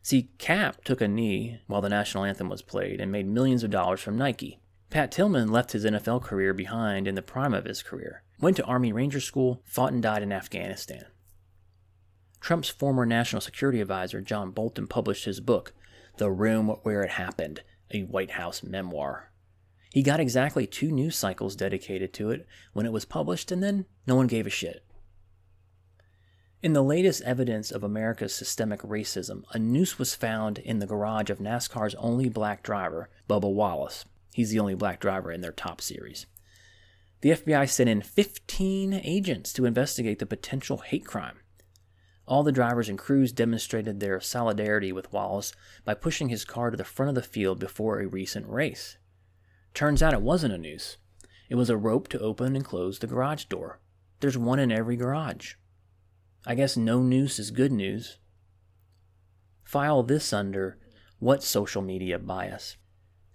See, 0.00 0.30
Kap 0.38 0.84
took 0.84 1.02
a 1.02 1.08
knee 1.08 1.60
while 1.66 1.82
the 1.82 1.90
national 1.90 2.24
anthem 2.24 2.48
was 2.48 2.62
played 2.62 3.00
and 3.00 3.12
made 3.12 3.26
millions 3.26 3.62
of 3.62 3.70
dollars 3.70 4.00
from 4.00 4.16
Nike. 4.16 4.60
Pat 4.88 5.12
Tillman 5.12 5.52
left 5.52 5.72
his 5.72 5.84
NFL 5.84 6.22
career 6.22 6.54
behind 6.54 7.06
in 7.06 7.14
the 7.14 7.20
prime 7.20 7.52
of 7.52 7.66
his 7.66 7.82
career, 7.82 8.22
went 8.40 8.56
to 8.56 8.64
Army 8.64 8.90
Ranger 8.92 9.20
School, 9.20 9.60
fought 9.66 9.92
and 9.92 10.02
died 10.02 10.22
in 10.22 10.32
Afghanistan. 10.32 11.04
Trump's 12.40 12.68
former 12.68 13.04
national 13.04 13.40
security 13.40 13.80
advisor, 13.80 14.20
John 14.20 14.50
Bolton, 14.50 14.86
published 14.86 15.24
his 15.24 15.40
book, 15.40 15.72
The 16.18 16.30
Room 16.30 16.68
Where 16.82 17.02
It 17.02 17.12
Happened, 17.12 17.62
a 17.90 18.02
White 18.02 18.32
House 18.32 18.62
memoir. 18.62 19.30
He 19.92 20.02
got 20.02 20.20
exactly 20.20 20.66
two 20.66 20.90
news 20.90 21.16
cycles 21.16 21.56
dedicated 21.56 22.12
to 22.14 22.30
it 22.30 22.46
when 22.72 22.86
it 22.86 22.92
was 22.92 23.04
published, 23.04 23.50
and 23.50 23.62
then 23.62 23.86
no 24.06 24.14
one 24.14 24.26
gave 24.26 24.46
a 24.46 24.50
shit. 24.50 24.84
In 26.60 26.72
the 26.72 26.82
latest 26.82 27.22
evidence 27.22 27.70
of 27.70 27.84
America's 27.84 28.34
systemic 28.34 28.80
racism, 28.82 29.44
a 29.52 29.58
noose 29.58 29.98
was 29.98 30.16
found 30.16 30.58
in 30.58 30.80
the 30.80 30.86
garage 30.86 31.30
of 31.30 31.38
NASCAR's 31.38 31.94
only 31.94 32.28
black 32.28 32.64
driver, 32.64 33.08
Bubba 33.28 33.52
Wallace. 33.52 34.04
He's 34.32 34.50
the 34.50 34.58
only 34.58 34.74
black 34.74 35.00
driver 35.00 35.30
in 35.30 35.40
their 35.40 35.52
top 35.52 35.80
series. 35.80 36.26
The 37.20 37.30
FBI 37.30 37.68
sent 37.68 37.88
in 37.88 38.02
15 38.02 38.92
agents 38.92 39.52
to 39.52 39.66
investigate 39.66 40.18
the 40.18 40.26
potential 40.26 40.78
hate 40.78 41.04
crime. 41.04 41.38
All 42.28 42.42
the 42.42 42.52
drivers 42.52 42.90
and 42.90 42.98
crews 42.98 43.32
demonstrated 43.32 44.00
their 44.00 44.20
solidarity 44.20 44.92
with 44.92 45.10
Wallace 45.10 45.54
by 45.86 45.94
pushing 45.94 46.28
his 46.28 46.44
car 46.44 46.70
to 46.70 46.76
the 46.76 46.84
front 46.84 47.08
of 47.08 47.14
the 47.14 47.22
field 47.22 47.58
before 47.58 48.00
a 48.00 48.06
recent 48.06 48.46
race. 48.46 48.98
Turns 49.72 50.02
out 50.02 50.12
it 50.12 50.20
wasn't 50.20 50.52
a 50.52 50.58
noose. 50.58 50.98
It 51.48 51.54
was 51.54 51.70
a 51.70 51.76
rope 51.78 52.06
to 52.08 52.20
open 52.20 52.54
and 52.54 52.66
close 52.66 52.98
the 52.98 53.06
garage 53.06 53.46
door. 53.46 53.80
There's 54.20 54.36
one 54.36 54.58
in 54.58 54.70
every 54.70 54.94
garage. 54.94 55.54
I 56.44 56.54
guess 56.54 56.76
no 56.76 57.00
noose 57.00 57.38
is 57.38 57.50
good 57.50 57.72
news. 57.72 58.18
File 59.64 60.02
this 60.02 60.30
under 60.30 60.76
What 61.20 61.42
Social 61.42 61.80
Media 61.80 62.18
Bias? 62.18 62.76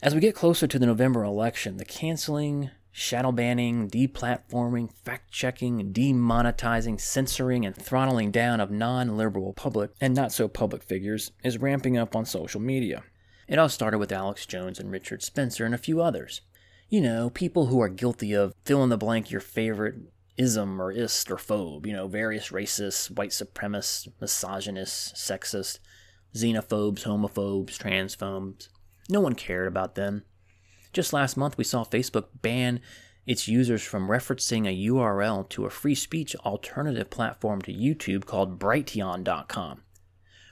As 0.03 0.13
we 0.13 0.21
get 0.21 0.35
closer 0.35 0.67
to 0.67 0.77
the 0.77 0.85
November 0.85 1.23
election, 1.23 1.77
the 1.77 1.85
canceling, 1.85 2.69
shadow 2.93 3.31
banning, 3.31 3.89
deplatforming, 3.89 4.93
fact 5.03 5.31
checking, 5.31 5.91
demonetizing, 5.91 7.01
censoring, 7.01 7.65
and 7.65 7.75
throttling 7.75 8.31
down 8.31 8.61
of 8.61 8.71
non 8.71 9.17
liberal 9.17 9.51
public 9.51 9.91
and 9.99 10.15
not 10.15 10.31
so 10.31 10.47
public 10.47 10.83
figures 10.83 11.31
is 11.43 11.57
ramping 11.57 11.97
up 11.97 12.15
on 12.15 12.25
social 12.25 12.61
media. 12.61 13.03
It 13.47 13.59
all 13.59 13.67
started 13.67 13.97
with 13.97 14.11
Alex 14.11 14.45
Jones 14.45 14.79
and 14.79 14.91
Richard 14.91 15.23
Spencer 15.23 15.65
and 15.65 15.75
a 15.75 15.79
few 15.79 16.01
others. 16.01 16.41
You 16.87 17.01
know, 17.01 17.29
people 17.31 17.65
who 17.65 17.81
are 17.81 17.89
guilty 17.89 18.33
of 18.33 18.53
fill 18.63 18.83
in 18.83 18.89
the 18.89 18.97
blank 18.97 19.31
your 19.31 19.41
favorite 19.41 19.95
ism 20.37 20.81
or 20.81 20.91
ist 20.91 21.29
or 21.29 21.37
phobe, 21.37 21.85
you 21.85 21.93
know, 21.93 22.07
various 22.07 22.49
racists, 22.49 23.09
white 23.09 23.31
supremacists, 23.31 24.07
misogynists, 24.21 25.11
sexist, 25.13 25.79
xenophobes, 26.35 27.03
homophobes, 27.03 27.77
transphobes, 27.77 28.69
no 29.09 29.19
one 29.19 29.35
cared 29.35 29.67
about 29.67 29.95
them. 29.95 30.23
Just 30.93 31.11
last 31.11 31.35
month, 31.35 31.57
we 31.57 31.63
saw 31.63 31.83
Facebook 31.83 32.27
ban 32.41 32.79
its 33.25 33.47
users 33.47 33.81
from 33.81 34.09
referencing 34.09 34.67
a 34.67 34.89
URL 34.89 35.47
to 35.49 35.65
a 35.65 35.69
free 35.69 35.95
speech 35.95 36.35
alternative 36.37 37.09
platform 37.09 37.61
to 37.63 37.73
YouTube 37.73 38.25
called 38.25 38.59
Brighteon.com. 38.59 39.81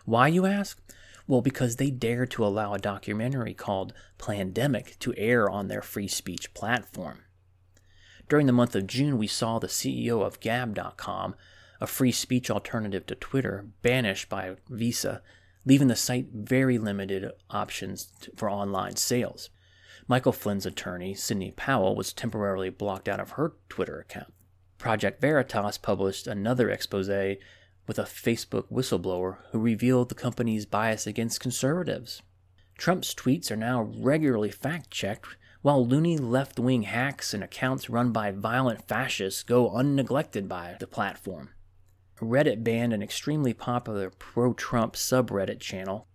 Why, 0.06 0.28
you 0.28 0.46
ask? 0.46 0.82
Well, 1.28 1.42
because 1.42 1.76
they 1.76 1.92
dared 1.92 2.32
to 2.32 2.46
allow 2.46 2.74
a 2.74 2.80
documentary 2.80 3.54
called 3.54 3.94
Plandemic 4.18 4.98
to 5.00 5.14
air 5.16 5.50
on 5.50 5.68
their 5.68 5.82
free 5.82 6.08
speech 6.08 6.54
platform. 6.54 7.20
During 8.28 8.48
the 8.48 8.54
month 8.54 8.76
of 8.76 8.88
June, 8.88 9.18
we 9.18 9.28
saw 9.28 9.60
the 9.60 9.68
CEO 9.68 10.26
of 10.26 10.40
Gab.com, 10.40 11.36
a 11.80 11.88
free 11.88 12.12
speech 12.12 12.50
alternative 12.50 13.06
to 13.08 13.16
Twitter, 13.16 13.68
banished 13.82 14.30
by 14.30 14.56
Visa 14.70 15.22
leaving 15.66 15.88
the 15.88 15.96
site 15.96 16.28
very 16.34 16.78
limited 16.78 17.32
options 17.50 18.12
for 18.36 18.50
online 18.50 18.96
sales. 18.96 19.50
Michael 20.08 20.32
Flynn's 20.32 20.66
attorney, 20.66 21.14
Sidney 21.14 21.52
Powell, 21.52 21.96
was 21.96 22.14
temporarily 22.14 22.70
blocked 22.70 23.08
out 23.08 23.20
of 23.20 23.32
her 23.32 23.54
Twitter 23.70 24.00
account. 24.00 24.34
Project 24.78 25.22
Veritas 25.22 25.78
published 25.78 26.28
another 26.28 26.70
expose 26.70 27.08
with 27.88 28.00
a 28.00 28.04
Facebook 28.04 28.66
whistleblower 28.72 29.38
who 29.52 29.60
revealed 29.60 30.10
the 30.10 30.16
company's 30.16 30.66
bias 30.66 31.06
against 31.06 31.40
conservatives. 31.40 32.22
Trump's 32.78 33.14
tweets 33.14 33.52
are 33.52 33.56
now 33.56 33.84
regularly 33.84 34.50
fact 34.50 34.90
checked, 34.90 35.38
while 35.62 35.86
loony 35.86 36.18
left 36.18 36.58
wing 36.60 36.84
hacks 36.84 37.34
and 37.34 37.44
accounts 37.44 37.90
run 37.90 38.12
by 38.12 38.32
violent 38.32 38.88
fascists 38.88 39.44
go 39.44 39.70
unneglected 39.70 40.48
by 40.48 40.76
the 40.80 40.88
platform. 40.88 41.50
Reddit 42.20 42.64
banned 42.64 42.94
an 42.94 43.04
extremely 43.04 43.54
popular 43.54 44.10
pro 44.10 44.54
Trump 44.54 44.94
subreddit 44.94 45.60
channel. 45.60 46.08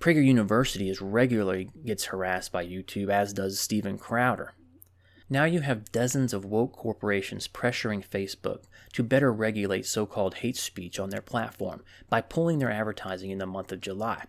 Prager 0.00 0.24
University 0.24 0.88
is 0.88 1.02
regularly 1.02 1.68
gets 1.84 2.06
harassed 2.06 2.50
by 2.50 2.64
YouTube, 2.64 3.10
as 3.10 3.34
does 3.34 3.60
Steven 3.60 3.98
Crowder. 3.98 4.54
Now 5.28 5.44
you 5.44 5.60
have 5.60 5.92
dozens 5.92 6.32
of 6.32 6.46
woke 6.46 6.72
corporations 6.72 7.46
pressuring 7.46 8.08
Facebook 8.08 8.64
to 8.94 9.02
better 9.02 9.30
regulate 9.30 9.84
so 9.84 10.06
called 10.06 10.36
hate 10.36 10.56
speech 10.56 10.98
on 10.98 11.10
their 11.10 11.20
platform 11.20 11.84
by 12.08 12.22
pulling 12.22 12.58
their 12.60 12.70
advertising 12.70 13.30
in 13.30 13.36
the 13.36 13.44
month 13.44 13.72
of 13.72 13.82
July. 13.82 14.24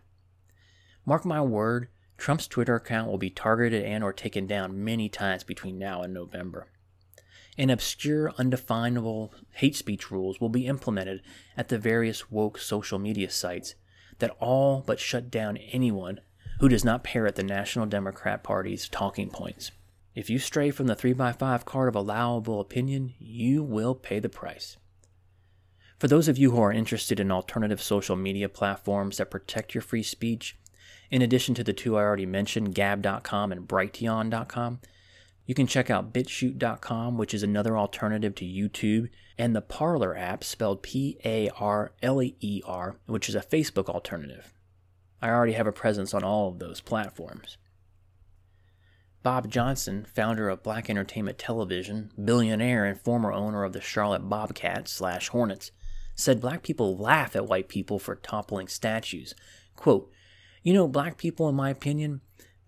Mark 1.06 1.24
my 1.24 1.42
word, 1.42 1.88
Trump's 2.18 2.48
Twitter 2.48 2.76
account 2.76 3.10
will 3.10 3.18
be 3.18 3.30
targeted 3.30 3.86
and 3.86 4.04
or 4.04 4.12
taken 4.12 4.46
down 4.46 4.84
many 4.84 5.08
times 5.08 5.46
between 5.46 5.80
now 5.80 6.02
and 6.02 6.14
November. 6.14 6.68
And 7.58 7.72
obscure, 7.72 8.34
undefinable 8.38 9.34
hate 9.52 9.78
speech 9.78 10.12
rules 10.12 10.42
will 10.42 10.50
be 10.50 10.68
implemented 10.68 11.22
at 11.56 11.70
the 11.70 11.80
various 11.80 12.30
woke 12.30 12.58
social 12.58 13.00
media 13.00 13.30
sites 13.30 13.76
that 14.22 14.36
all 14.40 14.84
but 14.88 15.00
shut 15.00 15.30
down 15.30 15.58
anyone 15.58 16.22
who 16.60 16.70
does 16.70 16.86
not 16.86 17.04
parrot 17.04 17.36
the 17.36 17.44
National 17.44 17.86
Democrat 17.86 18.44
Party's 18.44 18.88
talking 18.88 19.30
points. 19.30 19.72
If 20.16 20.30
you 20.30 20.40
stray 20.40 20.72
from 20.72 20.88
the 20.88 20.96
3x5 20.96 21.66
card 21.66 21.90
of 21.90 21.96
allowable 21.96 22.60
opinion, 22.60 23.14
you 23.20 23.64
will 23.64 23.96
pay 23.96 24.20
the 24.20 24.30
price. 24.30 24.78
For 26.00 26.08
those 26.08 26.28
of 26.28 26.38
you 26.38 26.52
who 26.52 26.62
are 26.62 26.72
interested 26.72 27.20
in 27.20 27.32
alternative 27.32 27.82
social 27.82 28.16
media 28.16 28.50
platforms 28.50 29.18
that 29.18 29.30
protect 29.30 29.76
your 29.76 29.82
free 29.82 30.04
speech, 30.04 30.58
in 31.10 31.22
addition 31.22 31.54
to 31.56 31.64
the 31.64 31.74
two 31.74 31.98
I 31.98 32.02
already 32.02 32.26
mentioned, 32.26 32.74
Gab.com 32.74 33.52
and 33.52 33.68
Brighteon.com, 33.68 34.80
you 35.52 35.54
can 35.54 35.68
check 35.68 35.90
out 35.90 36.14
BitChute.com, 36.14 37.18
which 37.18 37.34
is 37.34 37.44
another 37.44 37.78
alternative 37.78 38.34
to 38.36 38.46
YouTube, 38.46 39.10
and 39.38 39.54
the 39.54 39.60
Parler 39.60 40.16
app, 40.16 40.46
spelled 40.46 40.82
P 40.82 41.18
A 41.26 41.50
R 41.50 41.92
L 42.02 42.22
E 42.22 42.62
R, 42.66 42.96
which 43.06 43.28
is 43.28 43.36
a 43.36 43.42
Facebook 43.42 43.90
alternative. 43.90 44.54
I 45.22 45.28
already 45.30 45.52
have 45.52 45.68
a 45.68 45.74
presence 45.74 46.14
on 46.14 46.24
all 46.24 46.48
of 46.48 46.60
those 46.60 46.80
platforms. 46.80 47.58
Bob 49.24 49.50
Johnson, 49.52 50.08
founder 50.16 50.48
of 50.48 50.64
Black 50.64 50.90
Entertainment 50.90 51.38
Television, 51.38 52.12
billionaire 52.24 52.86
and 52.86 53.02
former 53.02 53.34
owner 53.34 53.66
of 53.66 53.74
the 53.74 53.82
Charlotte 53.82 54.30
Bobcats 54.30 54.94
slash 54.94 55.28
Hornets, 55.28 55.72
said 56.16 56.40
black 56.40 56.64
people 56.64 56.96
laugh 56.96 57.36
at 57.36 57.48
white 57.48 57.68
people 57.68 58.00
for 58.00 58.16
toppling 58.16 58.70
statues. 58.70 59.36
Quote, 59.76 60.10
you 60.64 60.74
know, 60.74 60.88
black 60.88 61.18
people, 61.18 61.50
in 61.50 61.56
my 61.56 61.72
opinion, 61.72 62.22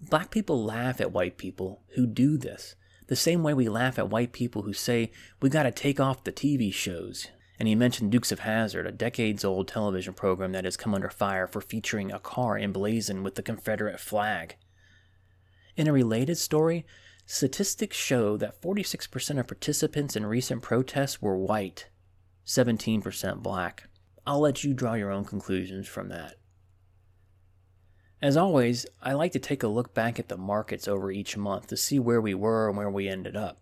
black 0.10 0.32
people 0.32 0.64
laugh 0.64 1.00
at 1.00 1.12
white 1.12 1.38
people 1.38 1.82
who 1.96 2.06
do 2.06 2.38
this, 2.38 2.76
the 3.08 3.16
same 3.16 3.44
way 3.44 3.54
we 3.54 3.70
laugh 3.70 4.00
at 4.00 4.10
white 4.10 4.32
people 4.32 4.64
who 4.64 4.74
say 4.74 5.12
we 5.42 5.50
gotta 5.50 5.72
take 5.72 6.00
off 6.00 6.24
the 6.24 6.32
TV 6.32 6.74
shows. 6.74 7.28
And 7.60 7.68
he 7.68 7.76
mentioned 7.76 8.12
Dukes 8.12 8.32
of 8.32 8.40
Hazzard, 8.40 8.88
a 8.88 8.92
decades 8.92 9.46
old 9.46 9.68
television 9.68 10.14
program 10.14 10.52
that 10.54 10.66
has 10.66 10.76
come 10.76 10.94
under 10.94 11.10
fire 11.10 11.48
for 11.48 11.62
featuring 11.62 12.12
a 12.12 12.20
car 12.20 12.58
emblazoned 12.58 13.24
with 13.24 13.36
the 13.36 13.44
Confederate 13.44 14.00
flag. 14.00 14.56
In 15.76 15.88
a 15.88 15.94
related 15.94 16.38
story, 16.38 16.86
statistics 17.26 17.98
show 17.98 18.38
that 18.38 18.62
46% 18.62 19.40
of 19.40 19.48
participants 19.48 20.16
in 20.16 20.26
recent 20.26 20.62
protests 20.62 21.22
were 21.22 21.38
white, 21.38 21.90
17% 22.46 23.42
black. 23.42 23.88
I'll 24.26 24.42
let 24.42 24.64
you 24.64 24.74
draw 24.74 24.94
your 24.94 25.12
own 25.12 25.26
conclusions 25.26 25.88
from 25.88 26.10
that. 26.10 26.36
As 28.24 28.38
always, 28.38 28.86
I 29.02 29.12
like 29.12 29.34
to 29.34 29.40
take 29.40 29.64
a 29.64 29.68
look 29.68 29.94
back 29.94 30.18
at 30.18 30.30
the 30.30 30.38
markets 30.38 30.88
over 30.88 31.12
each 31.12 31.36
month 31.36 31.68
to 31.68 31.76
see 31.76 32.00
where 32.00 32.22
we 32.22 32.34
were 32.34 32.70
and 32.70 32.78
where 32.78 32.90
we 32.90 33.10
ended 33.10 33.36
up. 33.36 33.60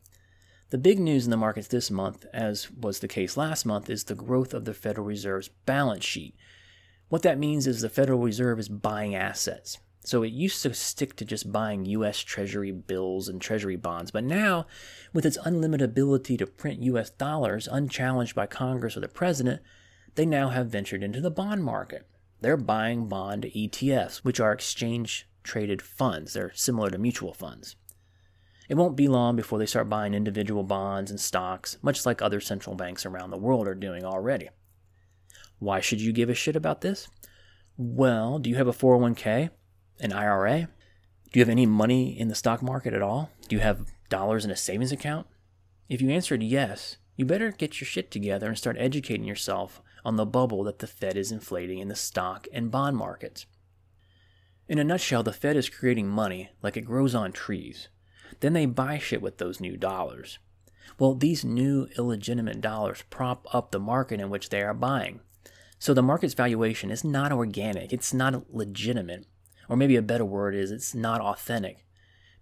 The 0.70 0.78
big 0.78 1.00
news 1.00 1.26
in 1.26 1.32
the 1.32 1.36
markets 1.36 1.68
this 1.68 1.90
month, 1.90 2.28
as 2.32 2.70
was 2.70 3.00
the 3.00 3.08
case 3.08 3.36
last 3.36 3.66
month, 3.66 3.90
is 3.90 4.04
the 4.04 4.14
growth 4.14 4.54
of 4.54 4.66
the 4.66 4.76
Federal 4.76 5.08
Reserve's 5.08 5.48
balance 5.48 6.06
sheet. 6.06 6.36
What 7.10 7.24
that 7.24 7.40
means 7.40 7.66
is 7.66 7.82
the 7.82 7.90
Federal 7.90 8.20
Reserve 8.20 8.60
is 8.60 8.70
buying 8.70 9.16
assets. 9.16 9.80
So 10.02 10.22
it 10.22 10.32
used 10.32 10.62
to 10.62 10.76
stick 10.76 11.16
to 11.16 11.26
just 11.26 11.52
buying 11.52 11.86
US 11.86 12.20
Treasury 12.20 12.72
bills 12.72 13.28
and 13.28 13.42
Treasury 13.42 13.78
bonds, 13.78 14.12
but 14.12 14.24
now, 14.24 14.68
with 15.12 15.26
its 15.26 15.40
unlimited 15.44 15.90
ability 15.90 16.38
to 16.38 16.46
print 16.46 16.84
US 16.84 17.10
dollars 17.10 17.68
unchallenged 17.68 18.36
by 18.36 18.46
Congress 18.46 18.96
or 18.96 19.00
the 19.00 19.08
President, 19.08 19.60
they 20.14 20.26
now 20.28 20.50
have 20.50 20.68
ventured 20.68 21.02
into 21.02 21.20
the 21.20 21.32
bond 21.32 21.64
market. 21.64 22.06
They're 22.42 22.58
buying 22.58 23.08
bond 23.08 23.44
ETFs, 23.56 24.18
which 24.18 24.40
are 24.40 24.52
exchange 24.52 25.28
traded 25.44 25.82
funds. 25.82 26.34
They're 26.34 26.52
similar 26.54 26.90
to 26.90 26.98
mutual 26.98 27.34
funds. 27.34 27.76
It 28.68 28.76
won't 28.76 28.96
be 28.96 29.08
long 29.08 29.36
before 29.36 29.60
they 29.60 29.66
start 29.66 29.90
buying 29.90 30.14
individual 30.14 30.64
bonds 30.64 31.12
and 31.12 31.20
stocks, 31.20 31.78
much 31.82 32.06
like 32.06 32.22
other 32.22 32.40
central 32.40 32.76
banks 32.76 33.06
around 33.06 33.30
the 33.30 33.38
world 33.38 33.68
are 33.68 33.76
doing 33.76 34.04
already. 34.04 34.50
Why 35.60 35.82
should 35.82 36.02
you 36.02 36.12
give 36.12 36.30
a 36.30 36.34
shit 36.34 36.56
about 36.56 36.82
this? 36.82 37.08
Well, 37.78 38.40
do 38.40 38.50
you 38.50 38.56
have 38.56 38.68
a 38.68 38.74
401k, 38.74 39.50
an 40.00 40.14
IRA? 40.14 40.70
Do 41.32 41.40
you 41.40 41.42
have 41.42 41.50
any 41.50 41.66
money 41.66 42.20
in 42.20 42.28
the 42.28 42.36
stock 42.36 42.62
market 42.62 42.94
at 42.94 43.02
all? 43.02 43.30
Do 43.48 43.56
you 43.56 43.62
have 43.62 43.86
dollars 44.10 44.46
in 44.46 44.52
a 44.52 44.56
savings 44.56 44.92
account? 44.92 45.28
If 45.90 46.02
you 46.02 46.10
answered 46.10 46.42
yes, 46.42 46.98
you 47.16 47.26
better 47.26 47.52
get 47.52 47.80
your 47.80 47.86
shit 47.86 48.10
together 48.10 48.48
and 48.48 48.58
start 48.58 48.78
educating 48.80 49.26
yourself 49.26 49.82
on 50.04 50.16
the 50.16 50.26
bubble 50.26 50.64
that 50.64 50.80
the 50.80 50.88
Fed 50.88 51.18
is 51.18 51.32
inflating 51.32 51.80
in 51.80 51.88
the 51.88 51.96
stock 51.96 52.48
and 52.54 52.72
bond 52.72 52.98
markets. 52.98 53.46
In 54.68 54.80
a 54.80 54.84
nutshell, 54.84 55.24
the 55.24 55.34
Fed 55.34 55.58
is 55.58 55.70
creating 55.70 56.08
money 56.08 56.50
like 56.62 56.78
it 56.78 56.86
grows 56.86 57.14
on 57.14 57.32
trees. 57.32 57.90
Then 58.40 58.54
they 58.54 58.66
buy 58.66 58.98
shit 58.98 59.22
with 59.22 59.38
those 59.38 59.60
new 59.60 59.76
dollars. 59.76 60.40
Well, 60.98 61.16
these 61.16 61.44
new 61.44 61.88
illegitimate 61.98 62.62
dollars 62.62 63.04
prop 63.10 63.48
up 63.54 63.72
the 63.72 63.80
market 63.80 64.20
in 64.20 64.30
which 64.30 64.50
they 64.50 64.62
are 64.62 64.74
buying. 64.74 65.22
So 65.80 65.94
the 65.94 66.04
market's 66.04 66.36
valuation 66.36 66.92
is 66.92 67.04
not 67.04 67.32
organic, 67.32 67.92
it's 67.92 68.14
not 68.14 68.54
legitimate, 68.54 69.26
or 69.68 69.76
maybe 69.76 69.96
a 69.96 70.02
better 70.02 70.26
word 70.26 70.54
is 70.56 70.72
it's 70.72 70.94
not 70.94 71.22
authentic. 71.22 71.86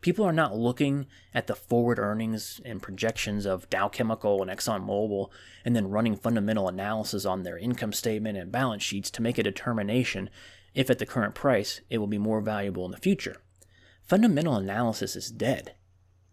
People 0.01 0.23
are 0.23 0.33
not 0.33 0.57
looking 0.57 1.07
at 1.33 1.47
the 1.47 1.55
forward 1.55 1.99
earnings 1.99 2.61
and 2.63 2.81
projections 2.81 3.45
of 3.45 3.69
Dow 3.69 3.89
Chemical 3.89 4.41
and 4.41 4.49
ExxonMobil 4.49 5.29
and 5.65 5.75
then 5.75 5.89
running 5.89 6.15
fundamental 6.15 6.69
analysis 6.69 7.25
on 7.25 7.43
their 7.43 7.57
income 7.57 7.91
statement 7.91 8.37
and 8.37 8.51
balance 8.51 8.81
sheets 8.81 9.11
to 9.11 9.21
make 9.21 9.37
a 9.37 9.43
determination 9.43 10.29
if 10.73 10.89
at 10.89 10.99
the 10.99 11.05
current 11.05 11.35
price 11.35 11.81
it 11.89 11.97
will 11.97 12.07
be 12.07 12.17
more 12.17 12.39
valuable 12.39 12.85
in 12.85 12.91
the 12.91 12.97
future. 12.97 13.41
Fundamental 14.03 14.55
analysis 14.55 15.15
is 15.15 15.31
dead. 15.31 15.75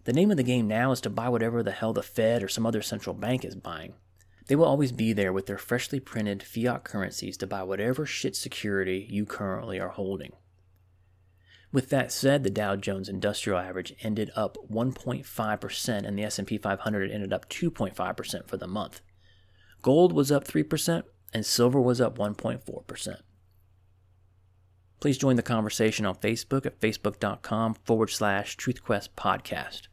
The 0.05 0.13
name 0.13 0.31
of 0.31 0.37
the 0.37 0.45
game 0.45 0.69
now 0.69 0.93
is 0.93 1.01
to 1.01 1.11
buy 1.11 1.29
whatever 1.29 1.65
the 1.65 1.73
hell 1.73 1.93
the 1.93 2.03
Fed 2.03 2.45
or 2.45 2.49
some 2.49 2.65
other 2.65 2.83
central 2.83 3.15
bank 3.15 3.45
is 3.45 3.57
buying. 3.57 3.95
They 4.47 4.55
will 4.55 4.65
always 4.67 4.93
be 4.93 5.13
there 5.13 5.33
with 5.33 5.47
their 5.47 5.59
freshly 5.59 5.99
printed 5.99 6.45
fiat 6.45 6.85
currencies 6.85 7.37
to 7.39 7.49
buy 7.49 7.65
whatever 7.65 8.07
shit 8.07 8.37
security 8.37 9.07
you 9.11 9.27
currently 9.27 9.81
are 9.81 9.89
holding. 9.89 10.33
With 11.73 11.91
that 11.91 12.13
said, 12.13 12.43
the 12.43 12.51
Dow 12.51 12.77
Jones 12.77 13.09
Industrial 13.09 13.59
Average 13.59 13.95
ended 14.03 14.31
up 14.35 14.57
1.5% 14.71 16.07
and 16.07 16.19
the 16.19 16.23
S&P 16.23 16.59
500 16.59 17.11
ended 17.11 17.33
up 17.33 17.49
2.5% 17.51 18.49
for 18.49 18.57
the 18.57 18.67
month. 18.67 19.01
Gold 19.83 20.13
was 20.13 20.33
up 20.33 20.45
3% 20.45 21.03
and 21.33 21.45
silver 21.45 21.81
was 21.81 22.01
up 22.01 22.19
1.4%. 22.19 23.17
Please 25.01 25.19
join 25.19 25.37
the 25.37 25.43
conversation 25.43 26.07
on 26.07 26.15
Facebook 26.17 26.65
at 26.65 26.81
facebook.com 26.81 27.75
forward 27.85 28.11
slash 28.11 28.57
truthquest 28.57 29.11
podcast. 29.17 29.89